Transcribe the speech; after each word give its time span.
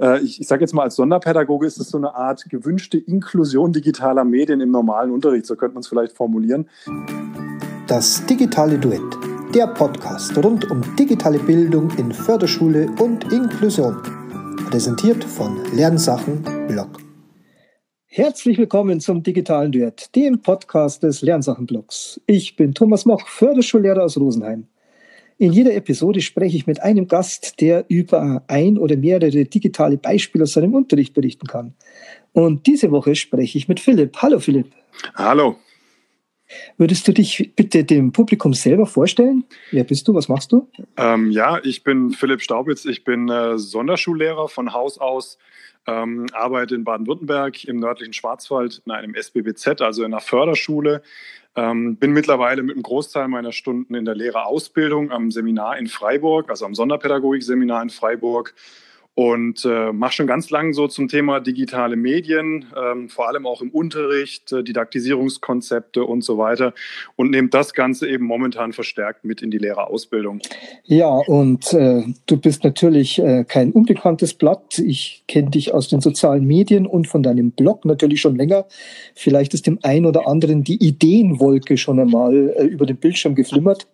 Äh, 0.00 0.20
ich 0.22 0.40
ich 0.40 0.46
sage 0.46 0.62
jetzt 0.62 0.74
mal, 0.74 0.82
als 0.82 0.96
Sonderpädagoge 0.96 1.66
ist 1.66 1.78
es 1.78 1.88
so 1.88 1.98
eine 1.98 2.14
Art 2.14 2.48
gewünschte 2.48 2.98
Inklusion 2.98 3.72
digitaler 3.72 4.24
Medien 4.24 4.60
im 4.60 4.70
normalen 4.70 5.10
Unterricht, 5.10 5.46
so 5.46 5.56
könnte 5.56 5.74
man 5.74 5.80
es 5.80 5.88
vielleicht 5.88 6.16
formulieren. 6.16 6.68
Das 7.86 8.24
digitale 8.26 8.78
Duett, 8.78 9.00
der 9.54 9.68
Podcast 9.68 10.36
rund 10.44 10.70
um 10.70 10.82
digitale 10.96 11.38
Bildung 11.38 11.90
in 11.98 12.12
Förderschule 12.12 12.88
und 13.00 13.32
Inklusion. 13.32 13.96
Präsentiert 14.70 15.22
von 15.22 15.58
Lernsachen 15.74 16.42
Blog. 16.68 16.88
Herzlich 18.06 18.58
willkommen 18.58 19.00
zum 19.00 19.22
digitalen 19.22 19.72
Duett, 19.72 20.14
dem 20.16 20.40
Podcast 20.40 21.02
des 21.02 21.22
Lernsachen-Blogs. 21.22 22.20
Ich 22.26 22.56
bin 22.56 22.74
Thomas 22.74 23.04
Moch, 23.04 23.26
Förderschullehrer 23.28 24.04
aus 24.04 24.16
Rosenheim. 24.16 24.66
In 25.38 25.52
jeder 25.52 25.74
Episode 25.74 26.22
spreche 26.22 26.56
ich 26.56 26.66
mit 26.66 26.82
einem 26.82 27.08
Gast, 27.08 27.60
der 27.60 27.84
über 27.88 28.42
ein 28.48 28.78
oder 28.78 28.96
mehrere 28.96 29.44
digitale 29.44 29.98
Beispiele 29.98 30.44
aus 30.44 30.52
seinem 30.52 30.74
Unterricht 30.74 31.12
berichten 31.12 31.46
kann. 31.46 31.74
Und 32.32 32.66
diese 32.66 32.90
Woche 32.90 33.14
spreche 33.14 33.58
ich 33.58 33.68
mit 33.68 33.78
Philipp. 33.78 34.16
Hallo 34.22 34.38
Philipp. 34.38 34.72
Hallo. 35.14 35.56
Würdest 36.78 37.06
du 37.06 37.12
dich 37.12 37.52
bitte 37.54 37.84
dem 37.84 38.12
Publikum 38.12 38.54
selber 38.54 38.86
vorstellen? 38.86 39.44
Wer 39.72 39.84
bist 39.84 40.08
du? 40.08 40.14
Was 40.14 40.28
machst 40.28 40.52
du? 40.52 40.70
Ähm, 40.96 41.30
ja, 41.30 41.60
ich 41.62 41.82
bin 41.82 42.10
Philipp 42.10 42.40
Staubitz. 42.40 42.86
Ich 42.86 43.04
bin 43.04 43.28
äh, 43.28 43.58
Sonderschullehrer 43.58 44.48
von 44.48 44.72
Haus 44.72 44.96
aus. 44.98 45.38
Ähm, 45.86 46.26
arbeite 46.32 46.74
in 46.74 46.84
Baden-Württemberg 46.84 47.64
im 47.64 47.76
nördlichen 47.76 48.12
Schwarzwald 48.12 48.82
in 48.86 48.92
einem 48.92 49.14
SBBZ, 49.14 49.82
also 49.82 50.02
in 50.02 50.14
einer 50.14 50.20
Förderschule. 50.20 51.02
Ähm, 51.56 51.96
bin 51.96 52.12
mittlerweile 52.12 52.62
mit 52.62 52.76
einem 52.76 52.82
Großteil 52.82 53.28
meiner 53.28 53.50
Stunden 53.50 53.94
in 53.94 54.04
der 54.04 54.14
Lehrerausbildung 54.14 55.10
am 55.10 55.30
Seminar 55.30 55.78
in 55.78 55.86
Freiburg, 55.86 56.50
also 56.50 56.66
am 56.66 56.74
Sonderpädagogik-Seminar 56.74 57.82
in 57.82 57.90
Freiburg 57.90 58.54
und 59.16 59.64
äh, 59.64 59.92
mache 59.92 60.12
schon 60.12 60.26
ganz 60.26 60.50
lang 60.50 60.74
so 60.74 60.88
zum 60.88 61.08
Thema 61.08 61.40
digitale 61.40 61.96
Medien, 61.96 62.66
ähm, 62.76 63.08
vor 63.08 63.28
allem 63.28 63.46
auch 63.46 63.62
im 63.62 63.70
Unterricht, 63.70 64.52
äh, 64.52 64.62
Didaktisierungskonzepte 64.62 66.04
und 66.04 66.22
so 66.22 66.36
weiter 66.36 66.74
und 67.16 67.30
nehme 67.30 67.48
das 67.48 67.72
Ganze 67.72 68.06
eben 68.10 68.26
momentan 68.26 68.74
verstärkt 68.74 69.24
mit 69.24 69.40
in 69.40 69.50
die 69.50 69.56
Lehrerausbildung. 69.56 70.42
Ja, 70.84 71.08
und 71.08 71.72
äh, 71.72 72.04
du 72.26 72.36
bist 72.36 72.62
natürlich 72.62 73.18
äh, 73.18 73.44
kein 73.48 73.72
unbekanntes 73.72 74.34
Blatt. 74.34 74.78
Ich 74.78 75.24
kenne 75.26 75.48
dich 75.48 75.72
aus 75.72 75.88
den 75.88 76.02
sozialen 76.02 76.44
Medien 76.44 76.86
und 76.86 77.08
von 77.08 77.22
deinem 77.22 77.52
Blog 77.52 77.86
natürlich 77.86 78.20
schon 78.20 78.36
länger. 78.36 78.66
Vielleicht 79.14 79.54
ist 79.54 79.66
dem 79.66 79.78
einen 79.82 80.04
oder 80.04 80.28
anderen 80.28 80.62
die 80.62 80.86
Ideenwolke 80.86 81.78
schon 81.78 81.98
einmal 81.98 82.50
äh, 82.50 82.64
über 82.64 82.84
den 82.84 82.98
Bildschirm 82.98 83.34
geflimmert 83.34 83.86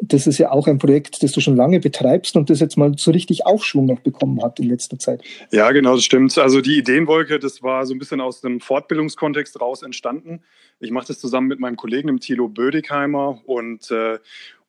das 0.00 0.26
ist 0.26 0.38
ja 0.38 0.50
auch 0.50 0.68
ein 0.68 0.78
Projekt, 0.78 1.22
das 1.22 1.32
du 1.32 1.40
schon 1.40 1.56
lange 1.56 1.80
betreibst 1.80 2.36
und 2.36 2.50
das 2.50 2.60
jetzt 2.60 2.76
mal 2.76 2.92
so 2.96 3.10
richtig 3.10 3.46
Aufschwung 3.46 3.86
noch 3.86 4.00
bekommen 4.00 4.42
hat 4.42 4.60
in 4.60 4.68
letzter 4.68 4.98
Zeit. 4.98 5.22
Ja, 5.50 5.70
genau, 5.72 5.96
das 5.96 6.04
stimmt. 6.04 6.36
Also 6.38 6.60
die 6.60 6.78
Ideenwolke, 6.78 7.38
das 7.38 7.62
war 7.62 7.84
so 7.84 7.94
ein 7.94 7.98
bisschen 7.98 8.20
aus 8.20 8.40
dem 8.40 8.60
Fortbildungskontext 8.60 9.60
raus 9.60 9.82
entstanden. 9.82 10.42
Ich 10.78 10.92
mache 10.92 11.08
das 11.08 11.18
zusammen 11.18 11.48
mit 11.48 11.58
meinem 11.58 11.76
Kollegen, 11.76 12.06
dem 12.06 12.20
Thilo 12.20 12.48
Bödigheimer 12.48 13.40
und 13.46 13.90
äh, 13.90 14.18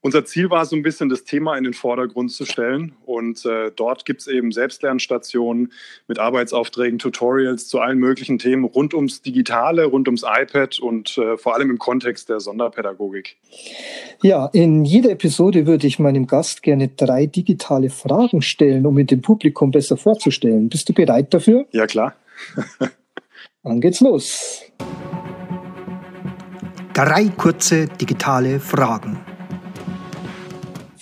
unser 0.02 0.23
Ziel 0.23 0.50
war 0.50 0.66
so 0.66 0.75
ein 0.75 0.81
bisschen, 0.81 1.09
das 1.09 1.25
Thema 1.25 1.58
in 1.58 1.66
den 1.66 1.73
Vordergrund 1.73 2.31
zu 2.31 2.45
stellen. 2.45 2.94
Und 3.05 3.45
äh, 3.45 3.72
dort 3.75 4.05
gibt 4.05 4.22
es 4.22 4.28
eben 4.28 4.52
Selbstlernstationen 4.52 5.73
mit 6.08 6.19
Arbeitsaufträgen, 6.19 7.00
Tutorials 7.00 7.67
zu 7.67 7.80
allen 7.80 7.97
möglichen 7.97 8.39
Themen 8.39 8.64
rund 8.64 8.94
ums 8.94 9.22
Digitale, 9.22 9.86
rund 9.86 10.08
ums 10.08 10.23
iPad 10.23 10.80
und 10.80 11.17
äh, 11.17 11.38
vor 11.38 11.55
allem 11.55 11.70
im 11.70 11.80
Kontext 11.80 12.30
der 12.30 12.39
Sonderpädagogik. 12.39 13.38
Ja, 14.23 14.50
in 14.53 14.86
jeder 14.86 15.11
Episode 15.11 15.67
würde 15.67 15.88
ich 15.88 16.00
meinem 16.00 16.27
Gast 16.27 16.64
gerne 16.64 16.88
drei 16.88 17.25
digitale 17.25 17.89
Fragen 17.89 18.42
stellen, 18.42 18.86
um 18.86 18.97
ihn 18.97 19.08
dem 19.08 19.22
Publikum 19.22 19.72
besser 19.72 19.97
vorzustellen. 19.97 20.70
Bist 20.70 20.88
du 20.88 20.94
bereit 20.94 21.33
dafür? 21.33 21.66
Ja, 21.72 21.88
klar. 21.88 22.16
Dann 23.64 23.81
geht's 23.81 24.00
los. 24.00 24.64
Drei 26.94 27.27
kurze 27.38 27.88
digitale 27.88 28.60
Fragen. 28.60 29.29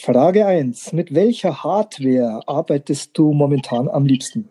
Frage 0.07 0.45
1. 0.45 0.93
Mit 0.93 1.13
welcher 1.13 1.65
Hardware 1.65 2.41
arbeitest 2.47 3.17
du 3.17 3.33
momentan 3.33 3.89
am 3.89 4.05
liebsten? 4.05 4.47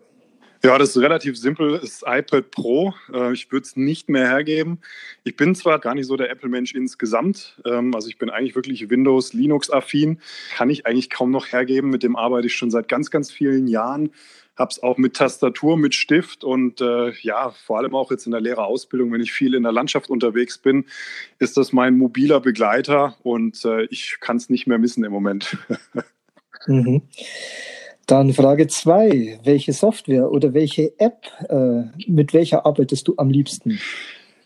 Ja, 0.63 0.77
das 0.77 0.89
ist 0.89 1.01
relativ 1.01 1.35
simpel. 1.35 1.79
Das 1.79 2.03
iPad 2.05 2.51
Pro. 2.51 2.93
Äh, 3.11 3.33
ich 3.33 3.51
würde 3.51 3.65
es 3.65 3.75
nicht 3.75 4.07
mehr 4.07 4.27
hergeben. 4.27 4.81
Ich 5.23 5.35
bin 5.35 5.55
zwar 5.55 5.79
gar 5.79 5.95
nicht 5.95 6.05
so 6.05 6.15
der 6.15 6.29
Apple-Mensch 6.29 6.75
insgesamt. 6.75 7.59
Ähm, 7.65 7.95
also 7.95 8.07
ich 8.07 8.19
bin 8.19 8.29
eigentlich 8.29 8.53
wirklich 8.53 8.91
Windows, 8.91 9.33
Linux-affin. 9.33 10.19
Kann 10.55 10.69
ich 10.69 10.85
eigentlich 10.85 11.09
kaum 11.09 11.31
noch 11.31 11.47
hergeben. 11.47 11.89
Mit 11.89 12.03
dem 12.03 12.15
arbeite 12.15 12.45
ich 12.45 12.53
schon 12.53 12.69
seit 12.69 12.87
ganz, 12.87 13.09
ganz 13.09 13.31
vielen 13.31 13.65
Jahren 13.65 14.11
habe 14.57 14.71
es 14.71 14.81
auch 14.81 14.97
mit 14.97 15.15
Tastatur, 15.15 15.77
mit 15.77 15.93
Stift 15.93 16.43
und 16.43 16.81
äh, 16.81 17.11
ja, 17.21 17.51
vor 17.51 17.77
allem 17.77 17.95
auch 17.95 18.11
jetzt 18.11 18.25
in 18.25 18.31
der 18.31 18.41
Lehrerausbildung, 18.41 19.11
wenn 19.11 19.21
ich 19.21 19.31
viel 19.31 19.53
in 19.53 19.63
der 19.63 19.71
Landschaft 19.71 20.09
unterwegs 20.09 20.57
bin, 20.57 20.85
ist 21.39 21.57
das 21.57 21.73
mein 21.73 21.97
mobiler 21.97 22.39
Begleiter 22.39 23.15
und 23.23 23.63
äh, 23.65 23.83
ich 23.85 24.17
kann 24.19 24.37
es 24.37 24.49
nicht 24.49 24.67
mehr 24.67 24.79
missen 24.79 25.03
im 25.03 25.11
Moment. 25.11 25.57
mhm. 26.67 27.03
Dann 28.07 28.33
Frage 28.33 28.67
zwei: 28.67 29.39
Welche 29.43 29.73
Software 29.73 30.31
oder 30.31 30.53
welche 30.53 30.97
App, 30.99 31.27
äh, 31.49 31.83
mit 32.09 32.33
welcher 32.33 32.65
arbeitest 32.65 33.07
du 33.07 33.15
am 33.17 33.29
liebsten? 33.29 33.79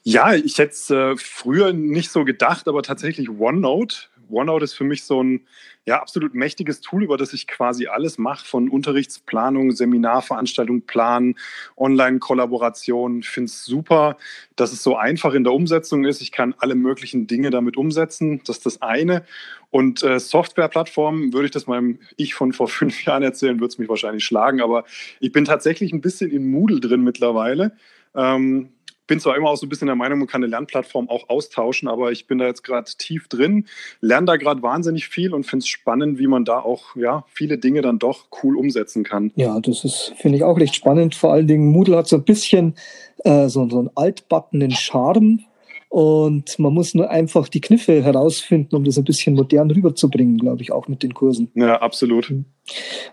Ja, 0.03 0.33
ich 0.33 0.57
hätte 0.57 0.71
es 0.71 0.89
äh, 0.89 1.15
früher 1.15 1.73
nicht 1.73 2.09
so 2.09 2.25
gedacht, 2.25 2.67
aber 2.67 2.81
tatsächlich 2.81 3.29
OneNote. 3.29 3.95
OneNote 4.31 4.63
ist 4.63 4.73
für 4.73 4.83
mich 4.83 5.03
so 5.03 5.21
ein 5.21 5.45
ja, 5.85 5.99
absolut 5.99 6.35
mächtiges 6.35 6.81
Tool, 6.81 7.03
über 7.03 7.17
das 7.17 7.33
ich 7.33 7.47
quasi 7.47 7.87
alles 7.87 8.17
mache, 8.17 8.45
von 8.45 8.69
Unterrichtsplanung, 8.69 9.71
Seminarveranstaltung 9.71 10.83
planen, 10.83 11.35
Online-Kollaboration. 11.75 13.19
Ich 13.19 13.29
finde 13.29 13.47
es 13.47 13.65
super, 13.65 14.17
dass 14.55 14.73
es 14.73 14.83
so 14.83 14.95
einfach 14.95 15.33
in 15.33 15.43
der 15.43 15.53
Umsetzung 15.53 16.05
ist. 16.05 16.21
Ich 16.21 16.31
kann 16.31 16.53
alle 16.59 16.75
möglichen 16.75 17.25
Dinge 17.25 17.49
damit 17.49 17.77
umsetzen. 17.77 18.41
Das 18.45 18.57
ist 18.57 18.65
das 18.65 18.81
eine. 18.81 19.25
Und 19.71 20.03
äh, 20.03 20.19
Softwareplattformen, 20.19 21.33
würde 21.33 21.45
ich 21.45 21.51
das 21.51 21.65
meinem 21.65 21.99
Ich 22.15 22.35
von 22.35 22.53
vor 22.53 22.67
fünf 22.67 23.03
Jahren 23.05 23.23
erzählen, 23.23 23.59
würde 23.59 23.71
es 23.71 23.79
mich 23.79 23.89
wahrscheinlich 23.89 24.23
schlagen. 24.23 24.61
Aber 24.61 24.85
ich 25.19 25.31
bin 25.31 25.45
tatsächlich 25.45 25.93
ein 25.93 26.01
bisschen 26.01 26.29
in 26.29 26.51
Moodle 26.51 26.79
drin 26.79 27.03
mittlerweile. 27.03 27.75
Ähm, 28.13 28.69
bin 29.11 29.19
zwar 29.19 29.35
immer 29.35 29.49
auch 29.49 29.57
so 29.57 29.65
ein 29.65 29.69
bisschen 29.69 29.87
der 29.87 29.97
Meinung, 29.97 30.19
man 30.19 30.27
kann 30.29 30.41
eine 30.41 30.49
Lernplattform 30.49 31.09
auch 31.09 31.27
austauschen, 31.27 31.89
aber 31.89 32.13
ich 32.13 32.27
bin 32.27 32.37
da 32.37 32.45
jetzt 32.45 32.63
gerade 32.63 32.89
tief 32.97 33.27
drin, 33.27 33.65
lerne 33.99 34.25
da 34.25 34.37
gerade 34.37 34.61
wahnsinnig 34.61 35.09
viel 35.09 35.33
und 35.33 35.43
finde 35.43 35.63
es 35.63 35.67
spannend, 35.67 36.17
wie 36.17 36.27
man 36.27 36.45
da 36.45 36.59
auch 36.59 36.95
ja, 36.95 37.25
viele 37.27 37.57
Dinge 37.57 37.81
dann 37.81 37.99
doch 37.99 38.27
cool 38.41 38.55
umsetzen 38.55 39.03
kann. 39.03 39.33
Ja, 39.35 39.59
das 39.59 39.83
ist, 39.83 40.13
finde 40.15 40.37
ich, 40.37 40.45
auch 40.45 40.57
recht 40.57 40.75
spannend. 40.75 41.13
Vor 41.13 41.33
allen 41.33 41.45
Dingen, 41.45 41.73
Moodle 41.73 41.97
hat 41.97 42.07
so 42.07 42.15
ein 42.15 42.23
bisschen 42.23 42.75
äh, 43.25 43.49
so, 43.49 43.67
so 43.69 43.79
einen 43.79 43.89
altbackenen 43.95 44.71
Charme 44.71 45.41
und 45.91 46.57
man 46.57 46.73
muss 46.73 46.93
nur 46.93 47.09
einfach 47.09 47.49
die 47.49 47.59
Kniffe 47.59 48.01
herausfinden, 48.01 48.77
um 48.77 48.85
das 48.85 48.97
ein 48.97 49.03
bisschen 49.03 49.35
modern 49.35 49.69
rüberzubringen, 49.69 50.37
glaube 50.37 50.61
ich, 50.61 50.71
auch 50.71 50.87
mit 50.87 51.03
den 51.03 51.13
Kursen. 51.13 51.51
Ja, 51.53 51.81
absolut. 51.81 52.33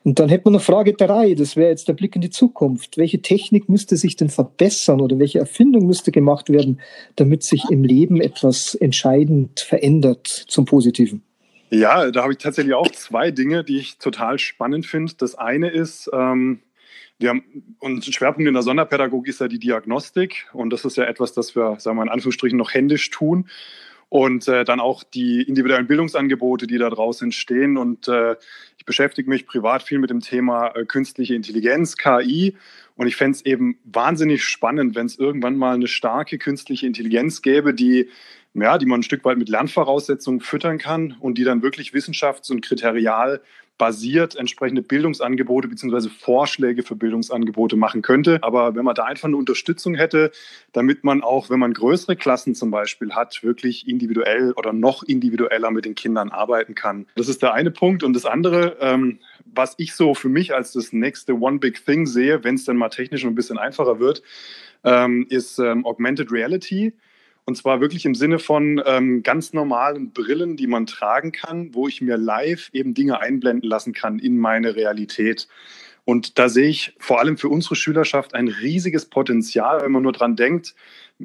Und 0.05 0.21
dann 0.21 0.29
hätte 0.29 0.45
man 0.45 0.53
noch 0.53 0.63
Frage 0.63 0.93
drei. 0.93 1.35
das 1.35 1.57
wäre 1.57 1.71
jetzt 1.71 1.89
der 1.89 1.95
Blick 1.95 2.15
in 2.15 2.23
die 2.23 2.31
Zukunft. 2.31 2.97
Welche 2.97 3.21
Technik 3.21 3.69
müsste 3.69 3.97
sich 3.97 4.15
denn 4.15 4.29
verbessern 4.29 5.01
oder 5.01 5.19
welche 5.19 5.41
Erfindung 5.41 5.87
müsste 5.87 6.13
gemacht 6.13 6.51
werden, 6.51 6.81
damit 7.17 7.43
sich 7.43 7.65
im 7.69 7.83
Leben 7.83 8.21
etwas 8.21 8.77
entscheidend 8.77 9.59
verändert 9.59 10.29
zum 10.29 10.65
Positiven? 10.65 11.25
Ja, 11.71 12.13
da 12.13 12.23
habe 12.23 12.33
ich 12.33 12.39
tatsächlich 12.39 12.75
auch 12.75 12.93
zwei 12.93 13.33
Dinge, 13.33 13.65
die 13.65 13.79
ich 13.79 13.99
total 13.99 14.39
spannend 14.39 14.87
finde. 14.87 15.15
Das 15.19 15.35
eine 15.35 15.69
ist, 15.69 16.09
ähm, 16.13 16.61
wir 17.19 17.31
haben, 17.31 17.77
und 17.81 18.05
Schwerpunkt 18.05 18.47
in 18.47 18.55
der 18.55 18.63
Sonderpädagogik 18.63 19.29
ist 19.29 19.41
ja 19.41 19.49
die 19.49 19.59
Diagnostik. 19.59 20.47
Und 20.53 20.71
das 20.71 20.85
ist 20.85 20.97
ja 20.97 21.05
etwas, 21.05 21.33
das 21.33 21.57
wir, 21.57 21.79
sagen 21.81 21.97
wir 21.97 22.03
in 22.03 22.09
Anführungsstrichen, 22.09 22.57
noch 22.57 22.73
händisch 22.73 23.11
tun. 23.11 23.49
Und 24.09 24.49
äh, 24.49 24.65
dann 24.65 24.81
auch 24.81 25.03
die 25.03 25.43
individuellen 25.43 25.87
Bildungsangebote, 25.87 26.67
die 26.67 26.79
da 26.79 26.89
draußen 26.89 27.27
entstehen. 27.27 27.77
Und 27.77 28.09
äh, 28.09 28.37
ich 28.79 28.87
beschäftige 28.87 29.29
mich 29.29 29.47
privat 29.47 29.83
viel 29.83 29.99
mit 29.99 30.11
dem 30.11 30.21
Thema 30.21 30.69
äh, 30.69 30.87
künstliche 30.87 31.35
Intelligenz, 31.35 31.97
KI. 31.97 32.57
Und 32.97 33.07
ich 33.07 33.17
fände 33.17 33.37
es 33.37 33.45
eben 33.45 33.79
wahnsinnig 33.85 34.45
spannend, 34.45 34.95
wenn 34.95 35.07
es 35.07 35.19
irgendwann 35.19 35.57
mal 35.57 35.75
eine 35.75 35.89
starke 35.89 36.39
künstliche 36.39 36.87
Intelligenz 36.87 37.43
gäbe, 37.43 37.75
die 37.75 38.09
ja, 38.55 38.79
die 38.79 38.87
man 38.87 39.01
ein 39.01 39.05
Stück 39.05 39.25
weit 39.25 39.39
mit 39.39 39.49
Lernvoraussetzungen 39.49 40.41
füttern 40.41 40.79
kann 40.79 41.17
und 41.21 41.39
die 41.39 41.45
dann 41.45 41.63
wirklich 41.63 41.93
wissenschafts- 41.93 42.51
und 42.51 42.63
kriterial 42.63 43.41
basiert 43.79 44.37
entsprechende 44.37 44.83
Bildungsangebote 44.83 45.69
bzw. 45.69 46.09
Vorschläge 46.09 46.83
für 46.83 46.97
Bildungsangebote 46.97 47.77
machen 47.77 48.03
könnte. 48.03 48.41
Aber 48.43 48.75
wenn 48.75 48.85
man 48.85 48.95
da 48.95 49.05
einfach 49.05 49.29
eine 49.29 49.37
Unterstützung 49.37 49.95
hätte, 49.95 50.33
damit 50.73 51.05
man 51.05 51.23
auch, 51.23 51.49
wenn 51.49 51.61
man 51.61 51.73
größere 51.73 52.17
Klassen 52.17 52.55
zum 52.55 52.71
Beispiel 52.71 53.13
hat, 53.13 53.43
wirklich 53.43 53.89
individuell 53.89 54.53
oder 54.53 54.73
noch 54.73 55.05
individueller 55.05 55.71
mit 55.71 55.85
den 55.85 55.95
Kindern 55.95 56.31
arbeiten 56.31 56.75
kann. 56.75 57.07
Das 57.15 57.29
ist 57.29 57.41
der 57.43 57.55
eine 57.55 57.71
Punkt. 57.71 58.03
Und 58.03 58.15
das 58.15 58.27
andere, 58.27 58.77
ähm, 58.81 59.21
was 59.47 59.75
ich 59.79 59.95
so 59.95 60.15
für 60.15 60.29
mich 60.29 60.55
als 60.55 60.73
das 60.73 60.93
nächste 60.93 61.35
One 61.35 61.59
Big 61.59 61.85
Thing 61.85 62.07
sehe, 62.07 62.43
wenn 62.45 62.57
es 62.57 62.65
dann 62.65 62.77
mal 62.77 62.89
technisch 62.89 63.25
ein 63.25 63.35
bisschen 63.35 63.59
einfacher 63.59 64.01
wird, 64.01 64.23
ähm, 64.85 65.27
ist 65.31 65.59
ähm, 65.59 65.87
Augmented 65.87 66.33
Reality. 66.33 66.93
Und 67.49 67.55
zwar 67.55 67.81
wirklich 67.81 68.05
im 68.05 68.15
Sinne 68.15 68.39
von 68.39 68.83
ähm, 68.85 69.23
ganz 69.23 69.55
normalen 69.55 70.11
Brillen, 70.11 70.59
die 70.59 70.67
man 70.67 70.85
tragen 70.85 71.33
kann, 71.33 71.75
wo 71.75 71.89
ich 71.89 72.03
mir 72.03 72.19
live 72.19 72.69
eben 72.75 72.93
Dinge 72.93 73.21
einblenden 73.21 73.67
lassen 73.67 73.95
kann 73.95 74.19
in 74.19 74.37
meine 74.37 74.77
Realität. 74.77 75.49
Und 76.05 76.39
da 76.39 76.51
sehe 76.51 76.69
ich 76.69 76.95
vor 76.99 77.21
allem 77.21 77.39
für 77.39 77.49
unsere 77.49 77.75
Schülerschaft 77.75 78.35
ein 78.35 78.49
riesiges 78.49 79.07
Potenzial, 79.07 79.81
wenn 79.81 79.93
man 79.93 80.03
nur 80.03 80.13
dran 80.13 80.37
denkt, 80.37 80.75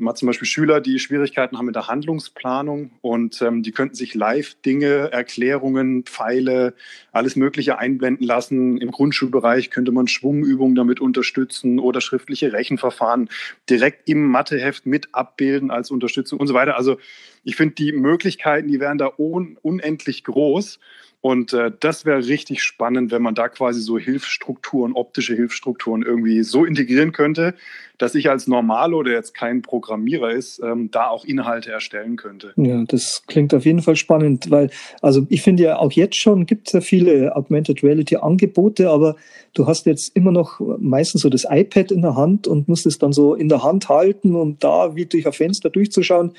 hat 0.07 0.17
zum 0.17 0.25
Beispiel 0.27 0.47
Schüler, 0.47 0.81
die 0.81 0.97
Schwierigkeiten 0.97 1.57
haben 1.57 1.67
mit 1.67 1.75
der 1.75 1.87
Handlungsplanung 1.87 2.91
und 3.01 3.41
ähm, 3.41 3.61
die 3.61 3.71
könnten 3.71 3.95
sich 3.95 4.15
live 4.15 4.55
Dinge, 4.65 5.11
Erklärungen, 5.11 6.03
Pfeile, 6.03 6.73
alles 7.11 7.35
Mögliche 7.35 7.77
einblenden 7.77 8.25
lassen. 8.25 8.77
Im 8.79 8.91
Grundschulbereich 8.91 9.69
könnte 9.69 9.91
man 9.91 10.07
Schwungübungen 10.07 10.75
damit 10.75 10.99
unterstützen 10.99 11.79
oder 11.79 12.01
schriftliche 12.01 12.53
Rechenverfahren 12.53 13.29
direkt 13.69 14.09
im 14.09 14.25
Matheheft 14.25 14.85
mit 14.87 15.13
abbilden 15.13 15.69
als 15.69 15.91
Unterstützung 15.91 16.39
und 16.39 16.47
so 16.47 16.55
weiter. 16.55 16.75
Also 16.75 16.97
ich 17.43 17.55
finde, 17.55 17.75
die 17.75 17.91
Möglichkeiten, 17.91 18.67
die 18.67 18.79
wären 18.79 18.97
da 18.97 19.11
un 19.17 19.57
unendlich 19.61 20.23
groß. 20.23 20.79
Und 21.21 21.53
äh, 21.53 21.71
das 21.79 22.03
wäre 22.03 22.27
richtig 22.27 22.63
spannend, 22.63 23.11
wenn 23.11 23.21
man 23.21 23.33
da 23.33 23.47
quasi 23.47 23.79
so 23.79 23.97
Hilfsstrukturen, 23.97 24.91
optische 24.91 25.33
Hilfsstrukturen 25.33 26.03
irgendwie 26.03 26.43
so 26.43 26.65
integrieren 26.65 27.13
könnte, 27.13 27.55
dass 27.97 28.15
ich 28.15 28.29
als 28.29 28.47
Normalo, 28.47 29.03
der 29.03 29.13
jetzt 29.13 29.33
kein 29.33 29.61
Programmierer 29.61 30.31
ist, 30.31 30.59
ähm, 30.63 30.89
da 30.91 31.07
auch 31.09 31.25
Inhalte 31.25 31.71
erstellen 31.71 32.15
könnte. 32.15 32.53
Ja, 32.55 32.83
das 32.85 33.23
klingt 33.27 33.53
auf 33.53 33.65
jeden 33.65 33.81
Fall 33.81 33.95
spannend, 33.95 34.49
weil, 34.49 34.71
also 35.01 35.25
ich 35.29 35.41
finde 35.41 35.63
ja 35.63 35.77
auch 35.77 35.91
jetzt 35.91 36.15
schon 36.15 36.45
gibt 36.45 36.67
es 36.67 36.73
ja 36.73 36.81
viele 36.81 37.35
Augmented 37.35 37.83
Reality 37.83 38.15
Angebote, 38.17 38.89
aber 38.89 39.15
du 39.53 39.67
hast 39.67 39.85
jetzt 39.85 40.15
immer 40.15 40.31
noch 40.31 40.59
meistens 40.79 41.21
so 41.21 41.29
das 41.29 41.45
iPad 41.47 41.91
in 41.91 42.01
der 42.01 42.15
Hand 42.15 42.47
und 42.47 42.67
musst 42.67 42.85
es 42.85 42.97
dann 42.97 43.13
so 43.13 43.35
in 43.35 43.49
der 43.49 43.63
Hand 43.63 43.89
halten, 43.89 44.35
um 44.35 44.57
da 44.59 44.95
wie 44.95 45.05
durch 45.05 45.25
ein 45.27 45.33
Fenster 45.33 45.69
durchzuschauen. 45.69 46.33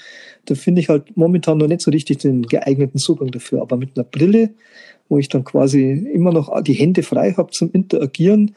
Da 0.46 0.54
finde 0.54 0.80
ich 0.80 0.88
halt 0.88 1.16
momentan 1.16 1.58
noch 1.58 1.68
nicht 1.68 1.82
so 1.82 1.90
richtig 1.90 2.18
den 2.18 2.42
geeigneten 2.42 2.98
Zugang 2.98 3.30
dafür. 3.30 3.62
Aber 3.62 3.76
mit 3.76 3.96
einer 3.96 4.04
Brille, 4.04 4.50
wo 5.08 5.18
ich 5.18 5.28
dann 5.28 5.44
quasi 5.44 5.92
immer 6.12 6.32
noch 6.32 6.62
die 6.62 6.74
Hände 6.74 7.02
frei 7.02 7.32
habe 7.32 7.50
zum 7.52 7.70
Interagieren, 7.72 8.54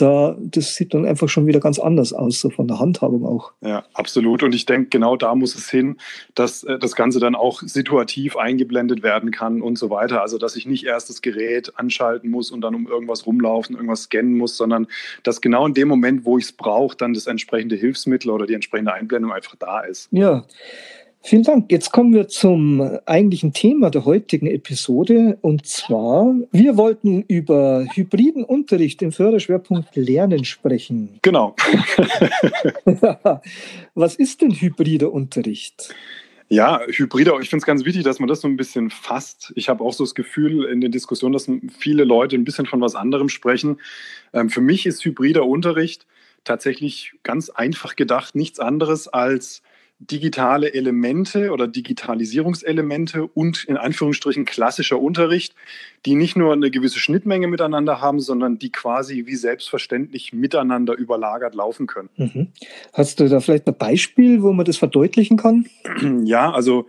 da, 0.00 0.36
das 0.38 0.76
sieht 0.76 0.94
dann 0.94 1.04
einfach 1.04 1.28
schon 1.28 1.46
wieder 1.46 1.60
ganz 1.60 1.78
anders 1.78 2.12
aus, 2.12 2.40
so 2.40 2.50
von 2.50 2.68
der 2.68 2.78
Handhabung 2.78 3.26
auch. 3.26 3.52
Ja, 3.60 3.84
absolut. 3.94 4.42
Und 4.42 4.54
ich 4.54 4.64
denke, 4.64 4.90
genau 4.90 5.16
da 5.16 5.34
muss 5.34 5.54
es 5.56 5.68
hin, 5.68 5.96
dass 6.34 6.62
äh, 6.64 6.78
das 6.78 6.94
Ganze 6.94 7.18
dann 7.18 7.34
auch 7.34 7.62
situativ 7.62 8.36
eingeblendet 8.36 9.02
werden 9.02 9.32
kann 9.32 9.60
und 9.60 9.76
so 9.76 9.90
weiter. 9.90 10.22
Also, 10.22 10.38
dass 10.38 10.56
ich 10.56 10.66
nicht 10.66 10.84
erst 10.84 11.10
das 11.10 11.20
Gerät 11.20 11.72
anschalten 11.76 12.30
muss 12.30 12.50
und 12.50 12.60
dann 12.60 12.74
um 12.74 12.86
irgendwas 12.86 13.26
rumlaufen, 13.26 13.74
irgendwas 13.74 14.04
scannen 14.04 14.38
muss, 14.38 14.56
sondern 14.56 14.86
dass 15.24 15.40
genau 15.40 15.66
in 15.66 15.74
dem 15.74 15.88
Moment, 15.88 16.24
wo 16.24 16.38
ich 16.38 16.44
es 16.44 16.52
brauche, 16.52 16.96
dann 16.96 17.12
das 17.12 17.26
entsprechende 17.26 17.74
Hilfsmittel 17.74 18.30
oder 18.30 18.46
die 18.46 18.54
entsprechende 18.54 18.92
Einblendung 18.92 19.32
einfach 19.32 19.56
da 19.56 19.80
ist. 19.80 20.08
Ja. 20.12 20.44
Vielen 21.20 21.42
Dank. 21.42 21.70
Jetzt 21.70 21.92
kommen 21.92 22.14
wir 22.14 22.28
zum 22.28 22.80
eigentlichen 23.04 23.52
Thema 23.52 23.90
der 23.90 24.04
heutigen 24.04 24.46
Episode. 24.46 25.36
Und 25.42 25.66
zwar, 25.66 26.34
wir 26.52 26.76
wollten 26.76 27.22
über 27.22 27.84
hybriden 27.92 28.44
Unterricht 28.44 29.02
im 29.02 29.12
Förderschwerpunkt 29.12 29.94
Lernen 29.96 30.44
sprechen. 30.44 31.18
Genau. 31.22 31.54
Was 33.94 34.14
ist 34.14 34.40
denn 34.40 34.52
hybrider 34.52 35.12
Unterricht? 35.12 35.94
Ja, 36.50 36.80
hybrider, 36.86 37.38
ich 37.40 37.50
finde 37.50 37.62
es 37.62 37.66
ganz 37.66 37.84
wichtig, 37.84 38.04
dass 38.04 38.20
man 38.20 38.28
das 38.28 38.40
so 38.40 38.48
ein 38.48 38.56
bisschen 38.56 38.88
fasst. 38.88 39.52
Ich 39.54 39.68
habe 39.68 39.84
auch 39.84 39.92
so 39.92 40.04
das 40.04 40.14
Gefühl 40.14 40.64
in 40.64 40.80
den 40.80 40.92
Diskussionen, 40.92 41.34
dass 41.34 41.50
viele 41.78 42.04
Leute 42.04 42.36
ein 42.36 42.44
bisschen 42.44 42.64
von 42.64 42.80
was 42.80 42.94
anderem 42.94 43.28
sprechen. 43.28 43.80
Ähm, 44.32 44.48
für 44.48 44.62
mich 44.62 44.86
ist 44.86 45.04
hybrider 45.04 45.44
Unterricht 45.44 46.06
tatsächlich 46.44 47.12
ganz 47.22 47.50
einfach 47.50 47.96
gedacht 47.96 48.34
nichts 48.34 48.60
anderes 48.60 49.08
als 49.08 49.62
digitale 50.00 50.74
Elemente 50.74 51.50
oder 51.50 51.66
Digitalisierungselemente 51.66 53.26
und 53.26 53.64
in 53.64 53.76
Anführungsstrichen 53.76 54.44
klassischer 54.44 55.00
Unterricht, 55.00 55.54
die 56.06 56.14
nicht 56.14 56.36
nur 56.36 56.52
eine 56.52 56.70
gewisse 56.70 57.00
Schnittmenge 57.00 57.48
miteinander 57.48 58.00
haben, 58.00 58.20
sondern 58.20 58.58
die 58.58 58.70
quasi 58.70 59.26
wie 59.26 59.34
selbstverständlich 59.34 60.32
miteinander 60.32 60.96
überlagert 60.96 61.54
laufen 61.54 61.88
können. 61.88 62.10
Mhm. 62.16 62.48
Hast 62.92 63.18
du 63.18 63.28
da 63.28 63.40
vielleicht 63.40 63.66
ein 63.66 63.76
Beispiel, 63.76 64.42
wo 64.42 64.52
man 64.52 64.64
das 64.64 64.76
verdeutlichen 64.76 65.36
kann? 65.36 65.66
Ja, 66.24 66.52
also 66.52 66.86